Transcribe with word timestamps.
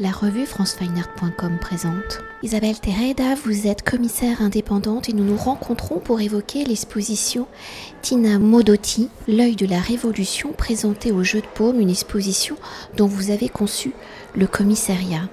La 0.00 0.12
revue 0.12 0.46
francefineart.com 0.46 1.58
présente. 1.60 2.20
Isabelle 2.44 2.78
Tereda, 2.78 3.34
vous 3.34 3.66
êtes 3.66 3.82
commissaire 3.82 4.42
indépendante 4.42 5.08
et 5.08 5.12
nous 5.12 5.24
nous 5.24 5.36
rencontrons 5.36 5.98
pour 5.98 6.20
évoquer 6.20 6.64
l'exposition 6.64 7.48
Tina 8.00 8.38
Modotti, 8.38 9.08
L'œil 9.26 9.56
de 9.56 9.66
la 9.66 9.80
révolution, 9.80 10.52
présentée 10.52 11.10
au 11.10 11.24
Jeu 11.24 11.40
de 11.40 11.46
Paume, 11.52 11.80
une 11.80 11.90
exposition 11.90 12.54
dont 12.96 13.08
vous 13.08 13.32
avez 13.32 13.48
conçu 13.48 13.92
le 14.36 14.46
commissariat. 14.46 15.28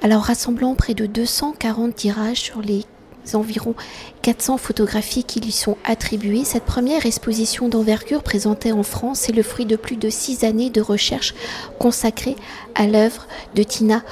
Alors 0.00 0.22
rassemblant 0.22 0.76
près 0.76 0.94
de 0.94 1.06
240 1.06 1.92
tirages 1.96 2.40
sur 2.40 2.62
les 2.62 2.84
environ 3.36 3.74
400 4.22 4.56
photographies 4.58 5.24
qui 5.24 5.40
lui 5.40 5.52
sont 5.52 5.76
attribuées. 5.84 6.44
Cette 6.44 6.64
première 6.64 7.06
exposition 7.06 7.68
d'envergure 7.68 8.22
présentée 8.22 8.72
en 8.72 8.82
France 8.82 9.28
est 9.28 9.32
le 9.32 9.42
fruit 9.42 9.66
de 9.66 9.76
plus 9.76 9.96
de 9.96 10.08
six 10.10 10.44
années 10.44 10.70
de 10.70 10.80
recherche 10.80 11.34
consacrée 11.78 12.36
à 12.74 12.86
l'œuvre 12.86 13.26
de 13.54 13.62
Tina 13.62 14.02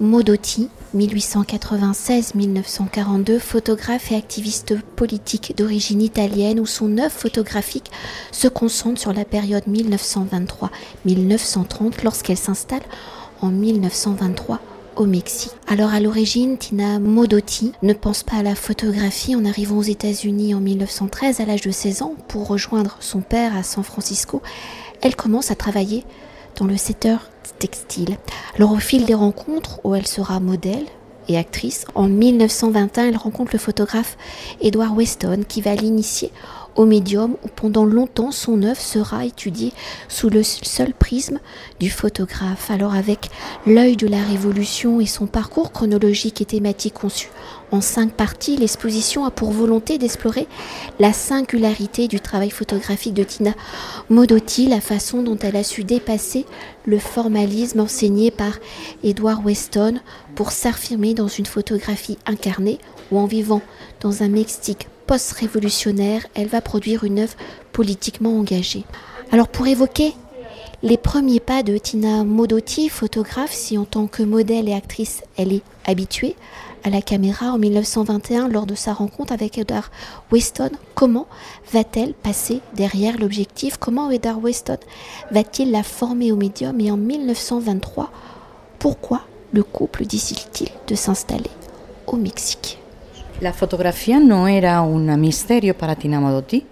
Modotti, 0.00 0.68
1896-1942, 0.96 3.38
photographe 3.38 4.10
et 4.10 4.16
activiste 4.16 4.74
politique 4.96 5.54
d'origine 5.56 6.02
italienne, 6.02 6.58
où 6.58 6.66
son 6.66 6.98
œuvre 6.98 7.12
photographique 7.12 7.92
se 8.32 8.48
concentre 8.48 9.00
sur 9.00 9.12
la 9.12 9.24
période 9.24 9.62
1923-1930 11.06 12.02
lorsqu'elle 12.02 12.36
s'installe 12.36 12.82
en 13.40 13.50
1923 13.50 14.71
au 14.96 15.06
Mexique. 15.06 15.52
Alors 15.66 15.92
à 15.92 16.00
l'origine, 16.00 16.58
Tina 16.58 16.98
Modotti 16.98 17.72
ne 17.82 17.92
pense 17.92 18.22
pas 18.22 18.36
à 18.36 18.42
la 18.42 18.54
photographie 18.54 19.34
en 19.34 19.44
arrivant 19.44 19.78
aux 19.78 19.82
États-Unis 19.82 20.54
en 20.54 20.60
1913 20.60 21.40
à 21.40 21.44
l'âge 21.44 21.62
de 21.62 21.70
16 21.70 22.02
ans 22.02 22.14
pour 22.28 22.48
rejoindre 22.48 22.96
son 23.00 23.20
père 23.20 23.56
à 23.56 23.62
San 23.62 23.84
Francisco. 23.84 24.42
Elle 25.00 25.16
commence 25.16 25.50
à 25.50 25.54
travailler 25.54 26.04
dans 26.56 26.66
le 26.66 26.76
secteur 26.76 27.30
textile. 27.58 28.16
Alors 28.56 28.72
au 28.72 28.78
fil 28.78 29.04
des 29.04 29.14
rencontres 29.14 29.80
où 29.84 29.94
elle 29.94 30.06
sera 30.06 30.40
modèle, 30.40 30.86
et 31.28 31.38
actrice, 31.38 31.84
en 31.94 32.08
1921, 32.08 33.06
elle 33.06 33.16
rencontre 33.16 33.52
le 33.52 33.58
photographe 33.58 34.16
Edward 34.60 34.96
Weston 34.96 35.44
qui 35.46 35.60
va 35.60 35.74
l'initier 35.74 36.32
au 36.76 36.84
médium 36.84 37.36
où 37.42 37.48
pendant 37.54 37.84
longtemps 37.84 38.30
son 38.30 38.62
œuvre 38.62 38.80
sera 38.80 39.24
étudiée 39.24 39.72
sous 40.08 40.30
le 40.30 40.42
seul 40.42 40.94
prisme 40.94 41.38
du 41.80 41.90
photographe. 41.90 42.70
Alors 42.70 42.94
avec 42.94 43.30
l'œil 43.66 43.96
de 43.96 44.06
la 44.06 44.22
révolution 44.22 45.00
et 45.00 45.06
son 45.06 45.26
parcours 45.26 45.72
chronologique 45.72 46.40
et 46.40 46.46
thématique 46.46 46.94
conçu 46.94 47.28
en 47.72 47.80
cinq 47.80 48.12
parties, 48.12 48.58
l'exposition 48.58 49.24
a 49.24 49.30
pour 49.30 49.50
volonté 49.50 49.96
d'explorer 49.96 50.46
la 51.00 51.14
singularité 51.14 52.06
du 52.06 52.20
travail 52.20 52.50
photographique 52.50 53.14
de 53.14 53.24
Tina 53.24 53.54
Modotti, 54.10 54.68
la 54.68 54.82
façon 54.82 55.22
dont 55.22 55.38
elle 55.38 55.56
a 55.56 55.64
su 55.64 55.82
dépasser 55.82 56.44
le 56.84 56.98
formalisme 56.98 57.80
enseigné 57.80 58.30
par 58.30 58.58
Edward 59.02 59.42
Weston 59.44 60.00
pour 60.34 60.52
s'affirmer 60.52 61.14
dans 61.14 61.28
une 61.28 61.46
photographie 61.46 62.18
incarnée 62.26 62.78
ou 63.10 63.18
en 63.18 63.24
vivant 63.24 63.62
dans 64.00 64.22
un 64.22 64.28
Mexique 64.28 64.88
post-révolutionnaire, 65.06 66.26
elle 66.34 66.48
va 66.48 66.60
produire 66.60 67.04
une 67.04 67.20
œuvre 67.20 67.34
politiquement 67.72 68.38
engagée. 68.38 68.84
Alors 69.30 69.48
pour 69.48 69.66
évoquer 69.66 70.14
les 70.82 70.96
premiers 70.96 71.40
pas 71.40 71.62
de 71.62 71.78
Tina 71.78 72.24
Modotti, 72.24 72.88
photographe, 72.88 73.52
si 73.52 73.78
en 73.78 73.84
tant 73.84 74.08
que 74.08 74.22
modèle 74.22 74.68
et 74.68 74.74
actrice 74.74 75.22
elle 75.36 75.52
est 75.52 75.62
habituée 75.86 76.34
à 76.84 76.90
la 76.90 77.00
caméra 77.00 77.52
en 77.52 77.58
1921 77.58 78.48
lors 78.48 78.66
de 78.66 78.74
sa 78.74 78.92
rencontre 78.92 79.32
avec 79.32 79.58
Edward 79.58 79.90
Weston, 80.32 80.70
comment 80.96 81.28
va-t-elle 81.72 82.14
passer 82.14 82.60
derrière 82.74 83.18
l'objectif? 83.18 83.76
Comment 83.76 84.10
Edward 84.10 84.42
Weston 84.42 84.78
va-t-il 85.30 85.70
la 85.70 85.84
former 85.84 86.32
au 86.32 86.36
médium? 86.36 86.80
Et 86.80 86.90
en 86.90 86.96
1923, 86.96 88.10
pourquoi 88.80 89.22
le 89.52 89.62
couple 89.62 90.04
décide-t-il 90.04 90.70
de 90.88 90.94
s'installer 90.96 91.50
au 92.08 92.16
Mexique? 92.16 92.81
La 93.42 93.52
fotografía 93.52 94.20
no 94.20 94.46
era 94.46 94.82
un 94.82 95.20
misterio 95.20 95.76
para 95.76 95.96
Tina 95.96 96.20
Modotti. 96.20 96.64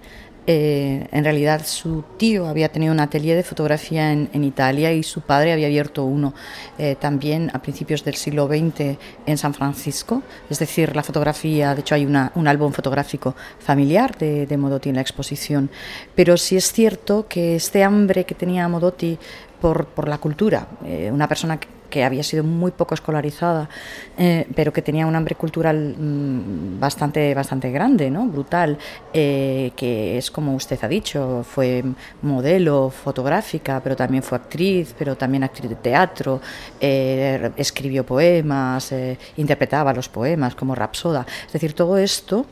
Eh, 0.46 1.08
en 1.10 1.24
realidad 1.24 1.66
su 1.66 2.04
tío 2.16 2.46
había 2.46 2.68
tenido 2.68 2.92
un 2.92 3.00
atelier 3.00 3.36
de 3.36 3.42
fotografía 3.42 4.12
en, 4.12 4.44
Italia 4.44 4.92
y 4.92 5.02
su 5.02 5.20
padre 5.20 5.52
había 5.52 5.66
abierto 5.66 6.04
uno 6.04 6.32
eh, 6.78 6.94
también 6.94 7.50
a 7.54 7.60
principios 7.60 8.04
del 8.04 8.14
siglo 8.14 8.46
XX 8.46 8.96
en 9.26 9.36
San 9.36 9.52
Francisco. 9.52 10.22
Es 10.48 10.60
decir, 10.60 10.94
la 10.94 11.02
fotografía, 11.02 11.74
de 11.74 11.80
hecho 11.80 11.96
hay 11.96 12.06
un 12.06 12.46
álbum 12.46 12.72
fotográfico 12.72 13.34
familiar 13.58 14.16
de, 14.16 14.56
Modotti 14.56 14.90
en 14.90 14.94
la 14.94 15.02
exposición. 15.02 15.70
Pero 16.14 16.36
sí 16.36 16.56
es 16.56 16.72
cierto 16.72 17.26
que 17.26 17.56
este 17.56 17.82
hambre 17.82 18.24
que 18.24 18.36
tenía 18.36 18.68
Modotti 18.68 19.18
por, 19.60 19.86
por 19.86 20.06
la 20.06 20.18
cultura, 20.18 20.68
eh, 20.84 21.10
una 21.12 21.26
persona 21.26 21.58
que 21.58 21.79
que 21.90 22.04
había 22.04 22.22
sido 22.22 22.44
muy 22.44 22.70
poco 22.70 22.94
escolarizada, 22.94 23.68
eh, 24.16 24.46
pero 24.54 24.72
que 24.72 24.80
tenía 24.80 25.06
un 25.06 25.14
hambre 25.16 25.34
cultural 25.34 25.94
mm, 25.98 26.80
bastante, 26.80 27.34
bastante 27.34 27.70
grande, 27.70 28.10
¿no? 28.10 28.26
brutal, 28.26 28.78
eh, 29.12 29.72
que 29.76 30.16
es 30.16 30.30
como 30.30 30.54
usted 30.54 30.78
ha 30.82 30.88
dicho, 30.88 31.44
fue 31.44 31.84
modelo 32.22 32.90
fotográfica, 32.90 33.80
pero 33.82 33.96
también 33.96 34.22
fue 34.22 34.38
actriz, 34.38 34.94
pero 34.98 35.16
también 35.16 35.44
actriz 35.44 35.68
de 35.68 35.76
teatro, 35.76 36.40
eh, 36.80 37.50
escribió 37.56 38.06
poemas, 38.06 38.94
interpretaba 39.36 39.92
los 39.92 40.08
poemas 40.08 40.54
como 40.54 40.74
Rapsoda. 40.74 41.26
Es 41.46 41.52
decir, 41.52 41.74
todo 41.74 41.98
esto 41.98 42.46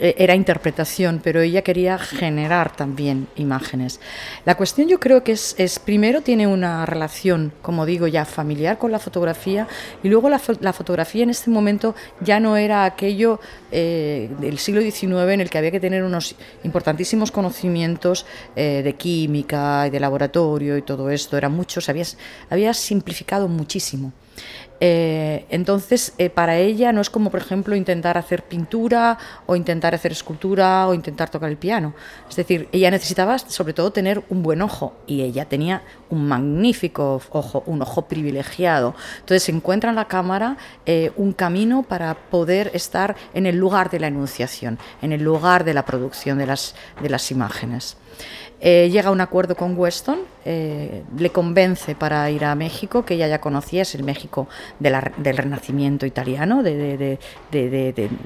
era 0.00 0.34
interpretación, 0.34 1.20
pero 1.22 1.40
ella 1.40 1.62
quería 1.62 1.98
generar 1.98 2.74
también 2.74 3.28
imágenes. 3.36 4.00
La 4.44 4.56
cuestión 4.56 4.88
yo 4.88 5.00
creo 5.00 5.22
que 5.24 5.32
es, 5.32 5.78
primero 5.84 6.20
tiene 6.20 6.46
una 6.46 6.86
relación, 6.86 7.52
como 7.62 7.86
digo, 7.86 8.06
ya 8.06 8.24
familiar 8.24 8.78
con 8.78 8.92
la 8.92 8.98
fotografía 8.98 9.66
y 10.02 10.08
luego 10.08 10.28
la, 10.28 10.38
fotografía 10.38 11.22
en 11.22 11.30
este 11.30 11.50
momento 11.50 11.94
ya 12.20 12.40
no 12.40 12.56
era 12.56 12.84
aquello 12.84 13.40
eh, 13.70 14.30
del 14.40 14.58
siglo 14.58 14.80
XIX 14.80 15.32
en 15.32 15.40
el 15.40 15.50
que 15.50 15.58
había 15.58 15.70
que 15.70 15.80
tener 15.80 16.02
unos 16.02 16.34
importantísimos 16.64 17.30
conocimientos 17.30 18.26
eh, 18.54 18.82
de 18.84 18.92
química 18.94 19.86
y 19.86 19.90
de 19.90 20.00
laboratorio 20.00 20.76
y 20.76 20.82
todo 20.82 21.10
esto, 21.10 21.36
era 21.36 21.48
mucho, 21.48 21.80
había, 21.88 22.04
había 22.50 22.74
simplificado 22.74 23.48
muchísimo. 23.48 24.12
Eh, 24.80 25.46
entonces, 25.48 26.12
eh, 26.18 26.28
para 26.28 26.58
ella 26.58 26.92
no 26.92 27.00
es 27.00 27.08
como, 27.08 27.30
por 27.30 27.40
ejemplo, 27.40 27.74
intentar 27.74 28.18
hacer 28.18 28.42
pintura 28.42 29.18
o 29.46 29.56
intentar 29.56 29.94
hacer 29.94 30.12
escultura 30.12 30.86
o 30.86 30.94
intentar 30.94 31.30
tocar 31.30 31.48
el 31.48 31.56
piano. 31.56 31.94
Es 32.28 32.36
decir, 32.36 32.68
ella 32.72 32.90
necesitaba 32.90 33.38
sobre 33.38 33.72
todo 33.72 33.90
tener 33.90 34.22
un 34.28 34.42
buen 34.42 34.60
ojo 34.60 34.94
y 35.06 35.22
ella 35.22 35.46
tenía 35.46 35.82
un 36.10 36.28
magnífico 36.28 37.22
ojo, 37.30 37.62
un 37.66 37.82
ojo 37.82 38.02
privilegiado. 38.02 38.94
Entonces, 39.20 39.48
encuentra 39.48 39.90
en 39.90 39.96
la 39.96 40.08
cámara 40.08 40.56
eh, 40.84 41.12
un 41.16 41.32
camino 41.32 41.82
para 41.82 42.14
poder 42.14 42.70
estar 42.74 43.16
en 43.32 43.46
el 43.46 43.56
lugar 43.56 43.90
de 43.90 44.00
la 44.00 44.08
enunciación, 44.08 44.78
en 45.00 45.12
el 45.12 45.22
lugar 45.22 45.64
de 45.64 45.74
la 45.74 45.84
producción 45.84 46.38
de 46.38 46.46
las, 46.46 46.74
de 47.00 47.08
las 47.08 47.30
imágenes. 47.30 47.96
Llega 48.60 49.10
a 49.10 49.12
un 49.12 49.20
acuerdo 49.20 49.54
con 49.54 49.76
Weston, 49.78 50.20
eh, 50.48 51.02
le 51.18 51.30
convence 51.30 51.96
para 51.96 52.30
ir 52.30 52.44
a 52.44 52.54
México, 52.54 53.04
que 53.04 53.14
ella 53.14 53.26
ya 53.26 53.40
conocía, 53.40 53.82
es 53.82 53.96
el 53.96 54.04
México 54.04 54.46
del 54.78 55.36
Renacimiento 55.36 56.06
italiano, 56.06 56.62
de, 56.62 57.18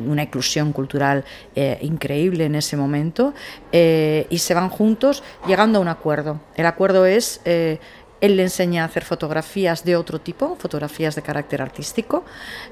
una 0.06 0.24
inclusión 0.24 0.72
cultural 0.72 1.24
eh, 1.54 1.78
increíble 1.80 2.44
en 2.44 2.56
ese 2.56 2.76
momento, 2.76 3.32
y 3.72 4.38
se 4.38 4.54
van 4.54 4.68
juntos 4.68 5.22
llegando 5.46 5.78
a 5.78 5.82
un 5.82 5.88
acuerdo. 5.88 6.40
El 6.56 6.66
acuerdo 6.66 7.06
es 7.06 7.40
él 8.20 8.36
le 8.36 8.42
enseña 8.42 8.82
a 8.82 8.86
hacer 8.86 9.04
fotografías 9.04 9.84
de 9.84 9.96
otro 9.96 10.20
tipo, 10.20 10.56
fotografías 10.56 11.14
de 11.14 11.22
carácter 11.22 11.62
artístico, 11.62 12.24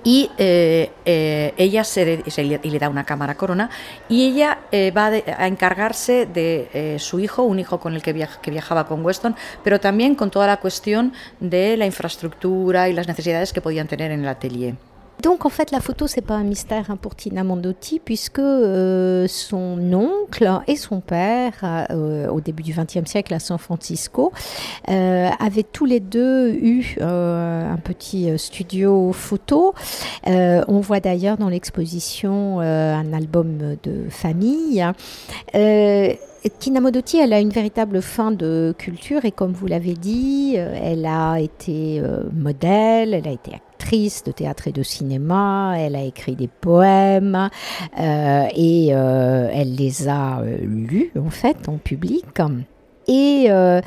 y 0.05 0.31
eh, 0.39 0.91
eh, 1.05 1.55
ella 1.57 1.85
se, 1.85 2.23
y 2.63 2.71
le 2.71 2.79
da 2.79 2.89
una 2.89 3.05
cámara 3.05 3.37
corona, 3.37 3.71
y 4.09 4.27
ella 4.27 4.59
eh, 4.73 4.91
va 4.91 5.07
a 5.07 5.47
encargarse 5.47 6.27
de 6.27 6.97
su 6.99 7.21
hijo, 7.21 7.43
un 7.43 7.59
hijo 7.59 7.81
con 7.81 7.95
el 7.95 8.03
que, 8.03 8.29
que 8.43 8.51
viajaba 8.51 8.87
con 8.87 9.05
Weston, 9.05 9.37
pero 9.65 9.81
también 9.81 10.15
con 10.15 10.31
toda 10.31 10.47
la 10.47 10.59
cuestión 10.59 11.13
de 11.41 11.77
la 11.77 11.87
infraestructura 11.87 12.89
y 12.89 12.93
las 12.93 13.09
necesidades 13.09 13.53
que 13.53 13.61
podían 13.61 13.89
tener 13.89 14.11
en 14.11 14.21
el 14.21 14.29
atelier. 14.29 14.88
Donc 15.23 15.45
en 15.45 15.49
fait 15.49 15.73
la 15.73 15.81
photo 15.81 16.07
c'est 16.07 16.21
pas 16.21 16.35
un 16.35 16.45
mystère 16.45 16.91
hein, 16.91 16.97
pour 16.97 17.17
Tina 17.17 17.43
Mondotti 17.43 17.99
puisque 17.99 18.39
euh, 18.39 19.27
son 19.27 19.93
oncle 19.93 20.49
et 20.69 20.77
son 20.77 21.01
père 21.01 21.87
euh, 21.91 22.29
au 22.29 22.41
début 22.41 22.63
du 22.63 22.73
XXe 22.73 23.05
siècle 23.11 23.35
à 23.35 23.41
San 23.41 23.59
Francisco 23.59 24.33
euh, 24.89 25.29
avaient 25.41 25.65
tous 25.65 25.87
les 25.87 25.99
deux 25.99 26.53
eu 26.53 26.97
un 27.01 27.79
petit 27.83 28.31
studio 28.39 29.13
photo. 29.13 29.75
on 30.25 30.81
voit 30.81 31.01
d'ailleurs 31.01 31.37
dans 31.37 31.49
l'exposition 31.49 32.61
un 32.61 33.13
album 33.13 33.77
de 33.83 34.09
famille. 34.09 34.85
Tina 36.59 36.81
Modotti, 36.81 37.19
elle 37.19 37.33
a 37.33 37.41
une 37.41 37.51
véritable 37.51 38.01
fin 38.01 38.31
de 38.31 38.75
culture 38.79 39.25
et 39.25 39.33
comme 39.33 39.53
vous 39.53 39.67
l'avez 39.67 39.95
dit, 39.95 40.55
elle 40.57 41.07
a 41.07 41.41
été 41.41 42.03
modèle, 42.33 43.15
elle 43.15 43.29
a 43.29 43.33
été 43.33 43.53
de 43.79 44.33
théâtre 44.33 44.69
et 44.69 44.73
de 44.73 44.83
cinéma, 44.83 45.75
elle 45.79 45.97
a 45.97 46.03
écrit 46.03 46.37
des 46.37 46.49
poèmes 46.49 47.49
euh, 47.99 48.47
et 48.55 48.89
euh, 48.93 49.49
elle 49.53 49.75
les 49.75 50.09
a 50.09 50.41
euh, 50.41 50.59
lus 50.61 51.11
en 51.19 51.31
fait 51.31 51.69
en 51.69 51.79
public. 51.79 52.27
Et 53.09 53.47
euh, 53.51 53.81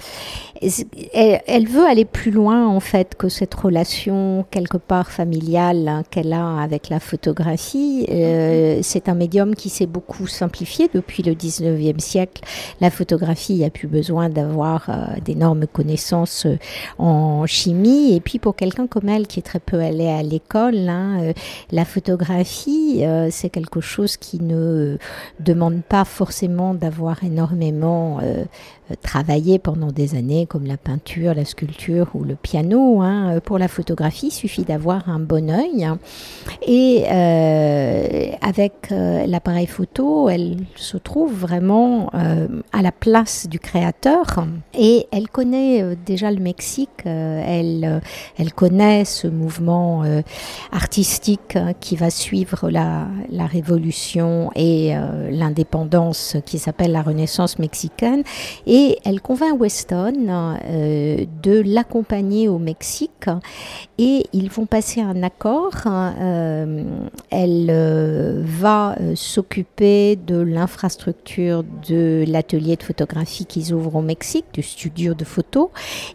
elle, 1.14 1.68
veut 1.68 1.86
aller 1.86 2.06
plus 2.06 2.32
loin 2.32 2.68
en 2.68 2.80
fait 2.80 3.16
que 3.16 3.30
cette 3.30 3.54
relation 3.54 4.46
quelque 4.52 4.78
part 4.78 5.10
familiale 5.10 5.88
hein, 5.88 6.04
qu'elle 6.10 6.34
a 6.34 6.60
avec 6.60 6.90
la 6.90 7.00
photographie. 7.00 8.06
Euh, 8.10 8.80
c'est 8.84 9.10
un 9.10 9.16
médium 9.16 9.56
qui 9.56 9.70
s'est 9.70 9.88
beaucoup 9.88 10.28
simplifié 10.28 10.90
depuis 10.94 11.24
le 11.24 11.34
19e 11.34 12.00
siècle. 12.00 12.44
La 12.80 12.92
photographie 12.92 13.64
a 13.64 13.70
plus 13.70 13.88
besoin 13.88 14.30
d'avoir 14.30 14.90
euh, 14.90 15.20
d'énormes 15.24 15.66
connaissances 15.66 16.46
euh, 16.46 16.58
en 17.00 17.46
chimie. 17.48 18.16
Et 18.16 18.20
puis 18.20 18.38
pour 18.38 18.56
quelqu'un 18.56 18.86
comme 18.86 19.10
elle 19.10 19.28
qui 19.28 19.40
est 19.40 19.44
très 19.44 19.60
peu 19.60 19.80
allé 19.80 20.08
à 20.08 20.22
l'école, 20.22 20.90
hein, 20.90 21.34
la 21.72 21.86
photographie 21.86 23.04
c'est 23.30 23.50
quelque 23.50 23.82
chose 23.82 24.18
qui 24.18 24.42
ne 24.42 24.98
demande 25.40 25.82
pas 25.82 26.06
forcément 26.06 26.74
d'avoir 26.74 27.24
énormément 27.24 28.20
travaillé 29.02 29.60
pendant 29.60 29.92
des 29.92 30.16
années 30.16 30.46
comme 30.46 30.66
la 30.66 30.78
peinture, 30.78 31.34
la 31.34 31.46
sculpture 31.46 32.10
ou 32.14 32.24
le 32.24 32.36
piano. 32.36 33.02
Hein. 33.02 33.40
Pour 33.44 33.58
la 33.58 33.68
photographie, 33.68 34.28
il 34.28 34.32
suffit 34.32 34.64
d'avoir 34.64 35.10
un 35.10 35.20
bon 35.20 35.50
œil. 35.50 35.88
Et 36.68 37.06
euh, 37.10 38.32
avec 38.42 38.74
euh, 38.92 39.26
l'appareil 39.26 39.68
photo, 39.68 40.30
elle 40.30 40.58
se 40.76 40.98
trouve 40.98 41.34
vraiment 41.34 42.10
euh, 42.14 42.48
à 42.72 42.82
la 42.82 42.92
place 42.92 43.48
du 43.48 43.60
créateur. 43.60 44.46
Et 44.78 45.08
elle 45.12 45.30
connaît 45.30 45.96
déjà 46.06 46.32
le 46.32 46.40
Mexique. 46.40 46.90
elle, 47.06 48.02
connaît 48.56 49.06
ce 49.06 49.28
mouvement 49.28 50.04
artistique 50.72 51.56
hein, 51.56 51.74
qui 51.80 51.96
va 51.96 52.10
suivre 52.10 52.70
la, 52.70 53.08
révolution 53.52 54.52
et 54.56 54.94
l'indépendance 55.30 56.38
qui 56.46 56.60
s'appelle 56.60 56.92
la 56.92 57.02
Renaissance 57.02 57.60
mexicaine. 57.60 58.24
Elle 59.04 59.22
convainc 59.22 59.60
Weston 59.60 60.28
euh, 60.30 61.26
de 61.44 61.62
l'accompagner 61.66 62.48
au 62.48 62.58
Mexique 62.58 63.30
et 63.98 64.26
ils 64.34 64.50
vont 64.50 64.66
passer 64.66 65.02
un 65.02 65.24
accord. 65.24 65.74
Euh, 65.86 66.84
elle 67.30 67.68
euh, 67.70 68.42
va 68.46 68.96
s'occuper 69.16 70.16
de 70.16 70.38
l'infrastructure 70.38 71.64
de 71.88 72.24
l'atelier 72.28 72.76
de 72.76 72.84
photographie 72.84 73.46
qu'ils 73.46 73.74
ouvrent 73.74 73.96
au 73.96 74.02
Mexique, 74.02 74.46
du 74.54 74.64
studio 74.64 75.14
de 75.14 75.26
photo, 75.26 75.72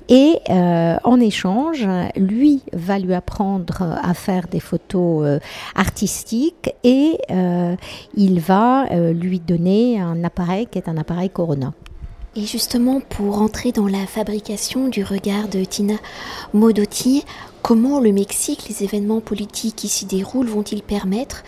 et 0.08 0.38
en 0.48 1.20
échange, 1.20 1.86
lui 2.16 2.62
va 2.72 2.98
lui 2.98 3.14
apprendre 3.14 3.82
à 4.02 4.14
faire 4.14 4.48
des 4.48 4.60
photos 4.60 5.40
artistiques 5.74 6.74
et 6.84 7.18
il 8.14 8.40
va 8.40 8.86
lui 9.12 9.40
donner 9.40 10.00
un 10.00 10.24
appareil 10.24 10.66
qui 10.66 10.78
est 10.78 10.88
un 10.88 10.96
appareil 10.96 11.30
Corona. 11.30 11.72
Et 12.36 12.44
justement, 12.44 13.00
pour 13.00 13.40
entrer 13.40 13.72
dans 13.72 13.86
la 13.86 14.06
fabrication 14.06 14.88
du 14.88 15.02
regard 15.02 15.48
de 15.48 15.64
Tina 15.64 15.94
Modotti, 16.52 17.24
comment 17.62 17.98
le 17.98 18.12
Mexique, 18.12 18.68
les 18.68 18.84
événements 18.84 19.22
politiques 19.22 19.76
qui 19.76 19.88
s'y 19.88 20.04
déroulent 20.04 20.48
vont-ils 20.48 20.82
permettre 20.82 21.44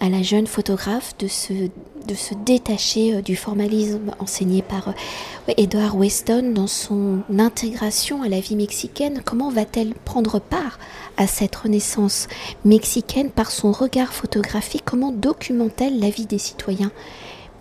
à 0.00 0.08
la 0.08 0.20
jeune 0.22 0.48
photographe 0.48 1.16
de 1.20 1.28
se, 1.28 1.52
de 1.52 2.14
se 2.16 2.34
détacher 2.34 3.14
euh, 3.14 3.22
du 3.22 3.36
formalisme 3.36 4.10
enseigné 4.18 4.62
par 4.62 4.88
euh, 4.88 5.52
Edward 5.56 5.96
Weston 5.96 6.50
dans 6.52 6.66
son 6.66 7.20
intégration 7.38 8.22
à 8.22 8.28
la 8.28 8.40
vie 8.40 8.56
mexicaine? 8.56 9.22
Comment 9.24 9.48
va-t-elle 9.48 9.94
prendre 9.94 10.40
part 10.40 10.80
à 11.18 11.28
cette 11.28 11.54
renaissance 11.54 12.26
mexicaine 12.64 13.30
par 13.30 13.52
son 13.52 13.70
regard 13.70 14.12
photographique? 14.12 14.82
Comment 14.84 15.12
documente-t-elle 15.12 16.00
la 16.00 16.10
vie 16.10 16.26
des 16.26 16.38
citoyens 16.38 16.90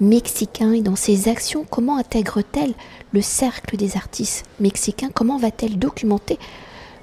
mexicain 0.01 0.73
et 0.73 0.81
dans 0.81 0.97
ses 0.97 1.29
actions, 1.29 1.63
comment 1.69 1.97
intègre-t-elle 1.97 2.73
le 3.13 3.21
cercle 3.21 3.77
des 3.77 3.95
artistes 3.95 4.45
mexicains? 4.59 5.11
Comment 5.13 5.37
va-t-elle 5.37 5.79
documenter 5.79 6.37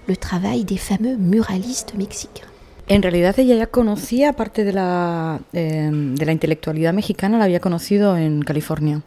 le 0.06 0.16
travail 0.16 0.64
des 0.64 0.76
fameux 0.76 1.16
muralistes 1.16 1.94
mexicains? 1.94 2.48
En 2.88 3.02
realidad 3.02 3.38
ella 3.38 3.54
ya 3.54 3.66
conocía 3.66 4.32
parte 4.32 4.64
de 4.64 4.72
la, 4.72 5.40
eh, 5.52 5.90
de 5.92 6.26
la 6.26 6.32
intelectualidad 6.32 6.92
mexicana, 6.92 7.38
la 7.38 7.44
había 7.44 7.60
conocido 7.60 8.16
en 8.16 8.42
California, 8.42 9.02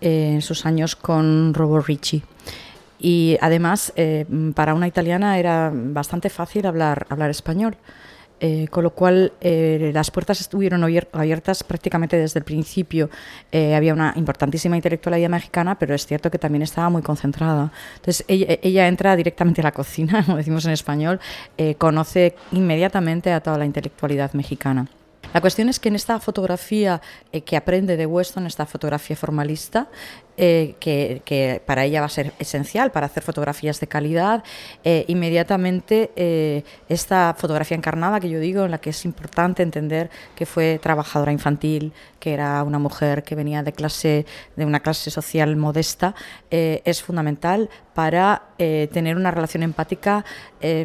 eh, 0.00 0.32
en 0.34 0.42
sus 0.42 0.66
años 0.66 0.94
con 0.94 1.54
Robert 1.54 1.86
Ricci. 1.86 2.22
Y 3.00 3.38
además, 3.40 3.92
eh, 3.96 4.26
para 4.54 4.74
una 4.74 4.88
italiana 4.88 5.38
era 5.38 5.72
bastante 5.72 6.28
fácil 6.28 6.66
hablar, 6.66 7.06
hablar 7.08 7.30
español. 7.30 7.76
Eh, 8.40 8.68
con 8.70 8.84
lo 8.84 8.90
cual 8.90 9.32
eh, 9.40 9.90
las 9.92 10.12
puertas 10.12 10.40
estuvieron 10.40 10.84
abiertas 10.84 11.64
prácticamente 11.64 12.16
desde 12.16 12.38
el 12.38 12.44
principio. 12.44 13.10
Eh, 13.50 13.74
había 13.74 13.92
una 13.92 14.12
importantísima 14.14 14.76
intelectualidad 14.76 15.28
mexicana, 15.28 15.76
pero 15.76 15.94
es 15.94 16.06
cierto 16.06 16.30
que 16.30 16.38
también 16.38 16.62
estaba 16.62 16.88
muy 16.88 17.02
concentrada. 17.02 17.72
Entonces 17.96 18.24
ella, 18.28 18.86
entra 18.86 19.16
directamente 19.16 19.60
a 19.60 19.64
la 19.64 19.72
cocina, 19.72 20.22
como 20.26 20.36
decimos 20.36 20.64
en 20.66 20.72
español, 20.72 21.18
conoce 21.78 22.36
inmediatamente 22.52 23.32
a 23.32 23.40
toda 23.40 23.58
la 23.58 23.64
intelectualidad 23.64 24.32
mexicana. 24.34 24.86
La 25.34 25.40
cuestión 25.40 25.68
es 25.68 25.80
que 25.80 25.88
en 25.88 25.96
esta 25.96 26.20
fotografía 26.20 27.02
que 27.44 27.56
aprende 27.56 27.96
de 27.96 28.06
Weston, 28.06 28.46
esta 28.46 28.66
fotografía 28.66 29.16
formalista, 29.16 29.88
eh, 30.40 30.76
que, 30.78 31.60
para 31.66 31.84
ella 31.84 31.98
va 31.98 32.06
a 32.06 32.10
ser 32.10 32.32
esencial 32.38 32.92
para 32.92 33.06
hacer 33.06 33.24
fotografías 33.24 33.80
de 33.80 33.88
calidad. 33.88 34.44
Eh, 34.84 35.04
inmediatamente 35.08 36.12
eh, 36.14 36.62
esta 36.88 37.34
fotografía 37.36 37.76
encarnada 37.76 38.20
que 38.20 38.30
yo 38.30 38.38
digo, 38.38 38.64
en 38.64 38.70
la 38.70 38.78
que 38.78 38.90
es 38.90 39.04
importante 39.04 39.64
entender 39.64 40.10
que 40.36 40.46
fue 40.46 40.78
trabajadora 40.80 41.32
infantil, 41.32 41.92
que 42.20 42.34
era 42.34 42.62
una 42.62 42.78
mujer 42.78 43.24
que 43.24 43.34
venía 43.34 43.64
de 43.64 43.72
clase, 43.72 44.26
de 44.54 44.64
una 44.64 44.80
clase 44.80 45.10
social 45.10 45.56
modesta, 45.56 46.14
es 46.50 47.02
fundamental 47.02 47.70
para 47.94 48.42
tener 48.56 49.16
una 49.16 49.30
relación 49.30 49.62
empática 49.62 50.24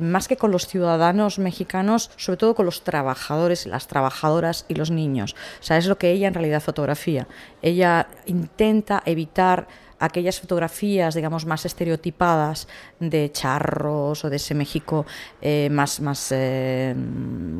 más 0.02 0.28
que 0.28 0.38
con 0.38 0.52
los 0.52 0.68
ciudadanos 0.68 1.40
mexicanos, 1.40 2.12
sobre 2.18 2.38
todo 2.38 2.54
con 2.54 2.68
los 2.68 2.84
trabajadores, 2.84 3.66
las 3.66 3.88
trabajadoras 3.88 4.66
y 4.68 4.76
los 4.76 4.92
niños. 4.92 5.36
O 5.60 5.64
sea, 5.64 5.78
es 5.78 5.88
lo 5.88 5.98
que 5.98 6.12
ella 6.12 6.28
en 6.28 6.36
realidad 6.36 6.62
fotografía. 6.62 7.28
Ella 7.64 8.08
intenta 8.28 9.02
evitar 9.06 9.43
aquellas 10.00 10.40
fotografías, 10.40 11.16
digamos, 11.16 11.46
más 11.46 11.66
estereotipadas 11.66 12.68
de 13.00 13.32
charros 13.32 14.26
o 14.26 14.30
de 14.30 14.36
ese 14.36 14.54
México 14.54 15.06
eh, 15.42 15.70
más, 15.72 16.02
más 16.02 16.30
eh, 16.32 16.94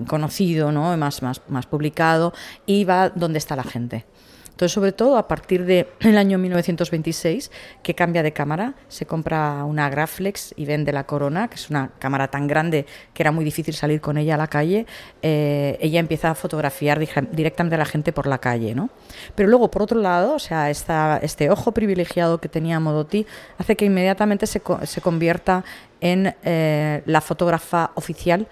conocido, 0.08 0.72
¿no? 0.72 0.96
más, 0.98 1.22
más, 1.22 1.42
más 1.48 1.66
publicado, 1.66 2.34
y 2.66 2.84
va 2.84 3.10
donde 3.10 3.38
está 3.38 3.56
la 3.56 3.64
gente. 3.64 4.06
Entonces, 4.54 4.72
sobre 4.72 4.92
todo 4.92 5.18
a 5.18 5.28
partir 5.28 5.66
del 5.66 5.88
año 6.18 6.38
1926, 6.38 7.50
que 7.82 7.96
cambia 7.96 8.22
de 8.22 8.34
cámara, 8.34 8.76
se 8.88 9.08
compra 9.08 9.66
una 9.66 9.90
Graflex 9.90 10.54
y 10.56 10.66
vende 10.66 10.94
la 10.94 11.06
Corona, 11.06 11.48
que 11.48 11.56
es 11.56 11.72
una 11.72 11.90
cámara 11.98 12.30
tan 12.30 12.46
grande 12.46 12.86
que 13.16 13.24
era 13.24 13.32
muy 13.32 13.44
difícil 13.44 13.74
salir 13.74 14.00
con 14.00 14.16
ella 14.18 14.36
a 14.36 14.38
la 14.38 14.48
calle, 14.48 14.86
eh, 15.24 15.78
ella 15.82 16.00
empieza 16.00 16.30
a 16.30 16.36
fotografiar 16.36 17.00
directamente 17.32 17.76
a 17.76 17.80
la 17.80 17.86
gente 17.86 18.14
por 18.14 18.28
la 18.28 18.38
calle. 18.38 18.76
¿no? 18.76 18.92
Pero 19.34 19.50
luego, 19.50 19.72
por 19.72 19.82
otro 19.82 20.00
lado, 20.00 20.36
o 20.36 20.40
sea, 20.40 20.70
esta, 20.70 21.20
este 21.24 21.50
ojo 21.50 21.72
privilegiado 21.72 22.40
que 22.40 22.48
tenía 22.48 22.80
Modotti 22.80 23.26
hace 23.58 23.76
que 23.76 23.86
inmediatamente 23.86 24.46
se, 24.46 24.62
se 24.84 25.02
convierta 25.02 25.64
en 26.00 26.36
eh, 26.44 27.02
la 27.08 27.22
fotógrafa 27.22 27.92
oficial 27.96 28.48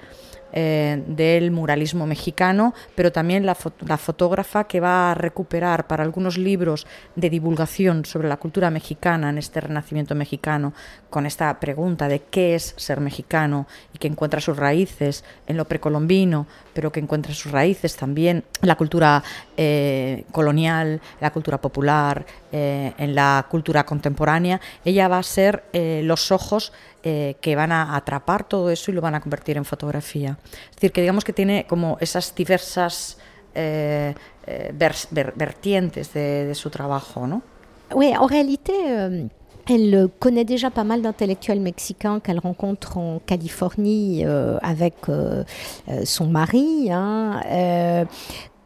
eh, 0.53 1.01
del 1.07 1.51
muralismo 1.51 2.05
mexicano, 2.05 2.73
pero 2.93 3.11
también 3.11 3.45
la, 3.45 3.55
fotógrafa 3.55 4.65
que 4.65 4.79
va 4.79 5.11
a 5.11 5.13
recuperar 5.13 5.87
para 5.87 6.03
algunos 6.03 6.37
libros 6.37 6.87
de 7.15 7.29
divulgación 7.29 8.03
sobre 8.03 8.27
la 8.27 8.37
cultura 8.37 8.69
mexicana 8.69 9.29
en 9.29 9.37
este 9.37 9.61
renacimiento 9.61 10.13
mexicano, 10.13 10.73
con 11.09 11.25
esta 11.25 11.59
pregunta 11.59 12.07
de 12.07 12.23
qué 12.23 12.55
es 12.55 12.73
ser 12.77 12.99
mexicano 12.99 13.65
y 13.93 13.97
que 13.97 14.07
encuentra 14.07 14.41
sus 14.41 14.57
raíces 14.57 15.23
en 15.47 15.55
lo 15.55 15.65
precolombino, 15.65 16.47
pero 16.73 16.91
que 16.91 16.99
encuentra 16.99 17.33
sus 17.33 17.51
raíces 17.51 17.95
también 17.95 18.43
en 18.61 18.67
la 18.67 18.75
cultura 18.75 19.23
eh, 19.55 20.25
colonial, 20.31 20.99
la 21.21 21.31
cultura 21.31 21.61
popular, 21.61 22.25
eh, 22.51 22.93
en 22.97 23.15
la 23.15 23.45
cultura 23.49 23.85
contemporánea, 23.85 24.59
ella 24.83 25.07
va 25.07 25.19
a 25.19 25.23
ser 25.23 25.63
los 25.73 26.31
ojos 26.31 26.73
eh, 27.03 27.35
que 27.41 27.55
van 27.55 27.71
a 27.71 27.95
atrapar 27.95 28.43
todo 28.43 28.69
eso 28.69 28.91
y 28.91 28.93
lo 28.93 29.01
van 29.01 29.15
a 29.15 29.21
convertir 29.21 29.57
en 29.57 29.65
fotografía. 29.65 30.37
Es 30.69 30.75
decir, 30.75 30.91
que 30.91 31.01
digamos 31.01 31.23
que 31.23 31.33
tiene 31.33 31.65
como 31.67 31.97
esas 31.99 32.33
diversas 32.35 33.17
eh, 33.55 34.13
eh, 34.47 34.71
vertientes 35.35 36.13
de, 36.13 36.53
su 36.55 36.69
trabajo, 36.69 37.27
¿no? 37.27 37.41
Oui, 37.93 38.13
en 38.17 38.27
réalité, 38.27 38.73
euh, 38.87 39.27
elle 39.69 40.09
connaît 40.19 40.45
déjà 40.45 40.69
pas 40.69 40.83
mal 40.83 41.01
d'intellectuels 41.01 41.59
mexicains 41.59 42.19
qu'elle 42.19 42.39
rencontre 42.39 42.97
en 42.97 43.19
Californie 43.25 44.23
euh, 44.25 44.57
avec 44.61 44.95
euh, 45.09 45.43
son 46.03 46.27
mari. 46.27 46.89
Hein, 46.91 47.41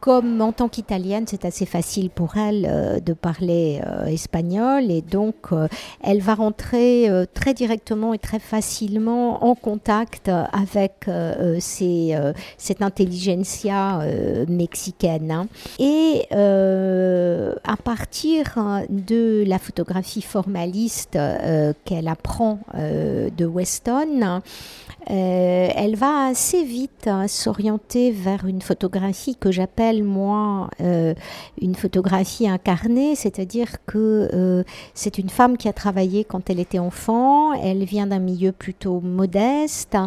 comme 0.06 0.40
en 0.40 0.52
tant 0.52 0.70
qu'italienne, 0.70 1.24
c'est 1.26 1.46
assez 1.46 1.66
facile 1.66 2.12
pour 2.12 2.38
elle 2.38 2.68
euh, 2.70 3.00
de 3.00 3.14
parler 3.14 3.82
euh, 3.84 4.06
espagnol 4.06 4.92
et 4.92 5.02
donc 5.02 5.36
euh, 5.52 5.68
elle 6.04 6.22
va 6.22 6.36
rentrer 6.36 7.10
très 7.34 7.56
directement 7.56 8.14
et 8.14 8.20
très 8.20 8.38
facilement 8.38 9.44
en 9.44 9.56
contact 9.56 10.30
avec 10.30 11.10
cette 11.68 12.82
intelligentsia 12.82 14.02
mexicaine. 14.48 15.32
Hein. 15.32 15.48
Et 15.80 16.28
à 16.32 17.78
partir 17.84 18.86
de 18.90 19.44
la 19.48 19.58
photographie 19.58 20.22
formaliste 20.22 21.18
qu'elle 21.86 22.08
apprend 22.08 22.60
de 22.76 23.46
Weston, 23.46 24.42
elle 25.08 25.96
va 25.96 26.28
assez 26.28 26.64
vite 26.64 27.08
hein, 27.08 27.28
s'orienter 27.28 28.12
vers 28.12 28.46
une 28.46 28.62
photographie 28.62 29.36
que 29.36 29.52
j'appelle 29.52 29.95
moi 30.04 30.70
euh, 30.82 31.14
une 31.62 31.75
photographie 31.75 32.48
incarnée, 32.48 33.16
c'est-à-dire 33.16 33.86
que 33.86 34.30
euh, 34.34 34.64
c'est 34.94 35.18
une 35.18 35.30
femme 35.30 35.58
qui 35.58 35.68
a 35.68 35.74
travaillé 35.74 36.24
quand 36.24 36.50
elle 36.50 36.60
était 36.60 36.80
enfant, 36.80 37.54
elle 37.54 37.84
vient 37.84 38.08
d'un 38.08 38.20
milieu 38.20 38.52
plutôt 38.52 39.00
modeste, 39.02 39.98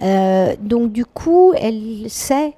donc 0.00 0.92
du 0.92 1.04
coup 1.04 1.52
elle 1.56 2.08
sait 2.08 2.54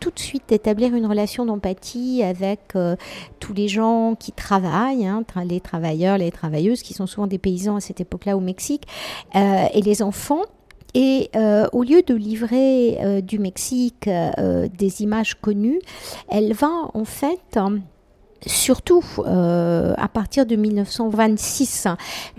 tout 0.00 0.10
de 0.10 0.18
suite 0.18 0.52
établir 0.52 0.94
une 0.94 1.06
relation 1.06 1.44
d'empathie 1.44 2.22
avec 2.22 2.60
tous 3.38 3.52
les 3.52 3.68
gens 3.68 4.14
qui 4.18 4.32
travaillent, 4.32 5.06
hein, 5.06 5.24
les 5.44 5.60
travailleurs, 5.60 6.18
les 6.18 6.30
travailleuses 6.30 6.82
qui 6.82 6.94
sont 6.94 7.06
souvent 7.06 7.26
des 7.26 7.38
paysans 7.38 7.76
à 7.76 7.80
cette 7.80 8.00
époque-là 8.00 8.36
au 8.36 8.40
Mexique, 8.40 8.86
et 9.34 9.80
les 9.82 10.02
enfants. 10.02 10.42
Et 10.94 11.30
euh, 11.36 11.66
au 11.72 11.82
lieu 11.82 12.02
de 12.02 12.14
livrer 12.14 12.98
euh, 13.00 13.20
du 13.20 13.38
Mexique 13.38 14.08
euh, 14.08 14.68
des 14.76 15.02
images 15.02 15.34
connues, 15.40 15.80
elle 16.28 16.52
va 16.52 16.90
en 16.94 17.04
fait 17.04 17.58
surtout 18.46 19.04
euh, 19.18 19.92
à 19.96 20.08
partir 20.08 20.46
de 20.46 20.56
1926, 20.56 21.88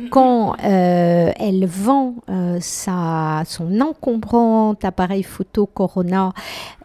quand 0.10 0.56
euh, 0.64 1.32
elle 1.36 1.66
vend 1.66 2.16
euh, 2.30 2.58
sa, 2.60 3.44
son 3.46 3.80
encombrant 3.82 4.74
appareil 4.82 5.24
photo 5.24 5.68
Corona 5.68 6.34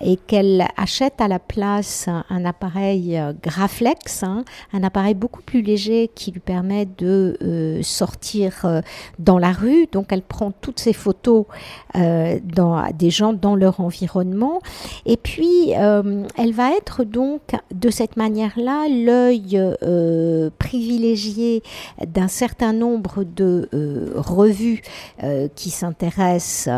et 0.00 0.16
qu'elle 0.16 0.66
achète 0.76 1.20
à 1.20 1.28
la 1.28 1.38
place 1.38 2.08
un 2.28 2.44
appareil 2.44 3.20
Graflex, 3.42 4.22
hein, 4.22 4.44
un 4.72 4.82
appareil 4.82 5.14
beaucoup 5.14 5.42
plus 5.42 5.62
léger 5.62 6.10
qui 6.14 6.32
lui 6.32 6.40
permet 6.40 6.86
de 6.98 7.80
sortir 7.82 8.82
dans 9.18 9.38
la 9.38 9.52
rue. 9.52 9.86
Donc 9.90 10.08
elle 10.10 10.22
prend 10.22 10.50
toutes 10.50 10.78
ses 10.78 10.92
photos 10.92 11.46
dans, 11.94 12.84
des 12.92 13.10
gens 13.10 13.32
dans 13.32 13.56
leur 13.56 13.80
environnement. 13.80 14.60
Et 15.06 15.16
puis 15.16 15.70
elle 15.70 16.52
va 16.52 16.72
être 16.76 17.04
donc 17.04 17.40
de 17.74 17.88
cette 17.90 18.16
manière-là 18.16 18.88
l'œil 19.06 19.60
euh, 19.82 20.50
privilégié 20.58 21.62
d'un 22.06 22.28
certain 22.28 22.72
nombre 22.72 23.24
de 23.24 23.68
euh, 23.72 24.12
revues 24.16 24.82
euh, 25.22 25.48
qui 25.54 25.70
s'intéressent 25.70 26.68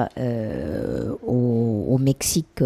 au, 1.26 1.98
Mexique 1.98 2.62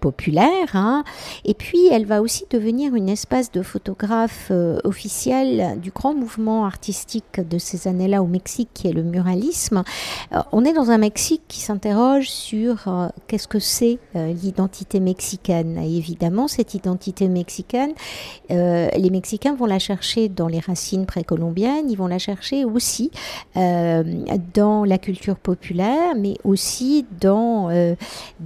populaire. 0.00 0.74
Hein. 0.74 1.02
Et 1.44 1.54
puis, 1.54 1.88
elle 1.90 2.06
va 2.06 2.22
aussi 2.22 2.44
devenir 2.48 2.94
une 2.94 3.08
espèce 3.08 3.50
de 3.50 3.62
photographe 3.62 4.52
officielle 4.84 5.80
du 5.80 5.90
grand 5.90 6.14
mouvement 6.14 6.64
artistique 6.64 7.40
de 7.40 7.58
ces 7.58 7.88
années-là 7.88 8.22
au 8.22 8.26
Mexique, 8.26 8.68
qui 8.72 8.86
est 8.86 8.92
le 8.92 9.02
muralisme. 9.02 9.82
on 10.52 10.64
est 10.64 10.72
dans 10.72 10.90
un 10.92 10.98
Mexique 10.98 11.42
qui 11.48 11.60
s'interroge 11.60 12.30
sur 12.30 12.88
qu'est-ce 13.26 13.48
que 13.48 13.58
c'est 13.58 13.98
l'identité 14.14 15.00
mexicaine. 15.00 15.78
Et 15.78 15.96
évidemment, 15.96 16.46
cette 16.46 16.74
identité 16.74 17.28
mexicaine, 17.28 17.92
les 19.06 19.10
Mexicains 19.10 19.54
vont 19.54 19.66
la 19.66 19.78
chercher 19.78 20.28
dans 20.28 20.48
les 20.48 20.58
racines 20.58 21.06
précolombiennes, 21.06 21.88
ils 21.88 21.96
vont 21.96 22.08
la 22.08 22.18
chercher 22.18 22.64
aussi 22.64 23.12
euh, 23.56 24.02
dans 24.52 24.84
la 24.84 24.98
culture 24.98 25.36
populaire, 25.36 26.16
mais 26.16 26.34
aussi 26.42 27.06
dans, 27.20 27.70
euh, 27.70 27.94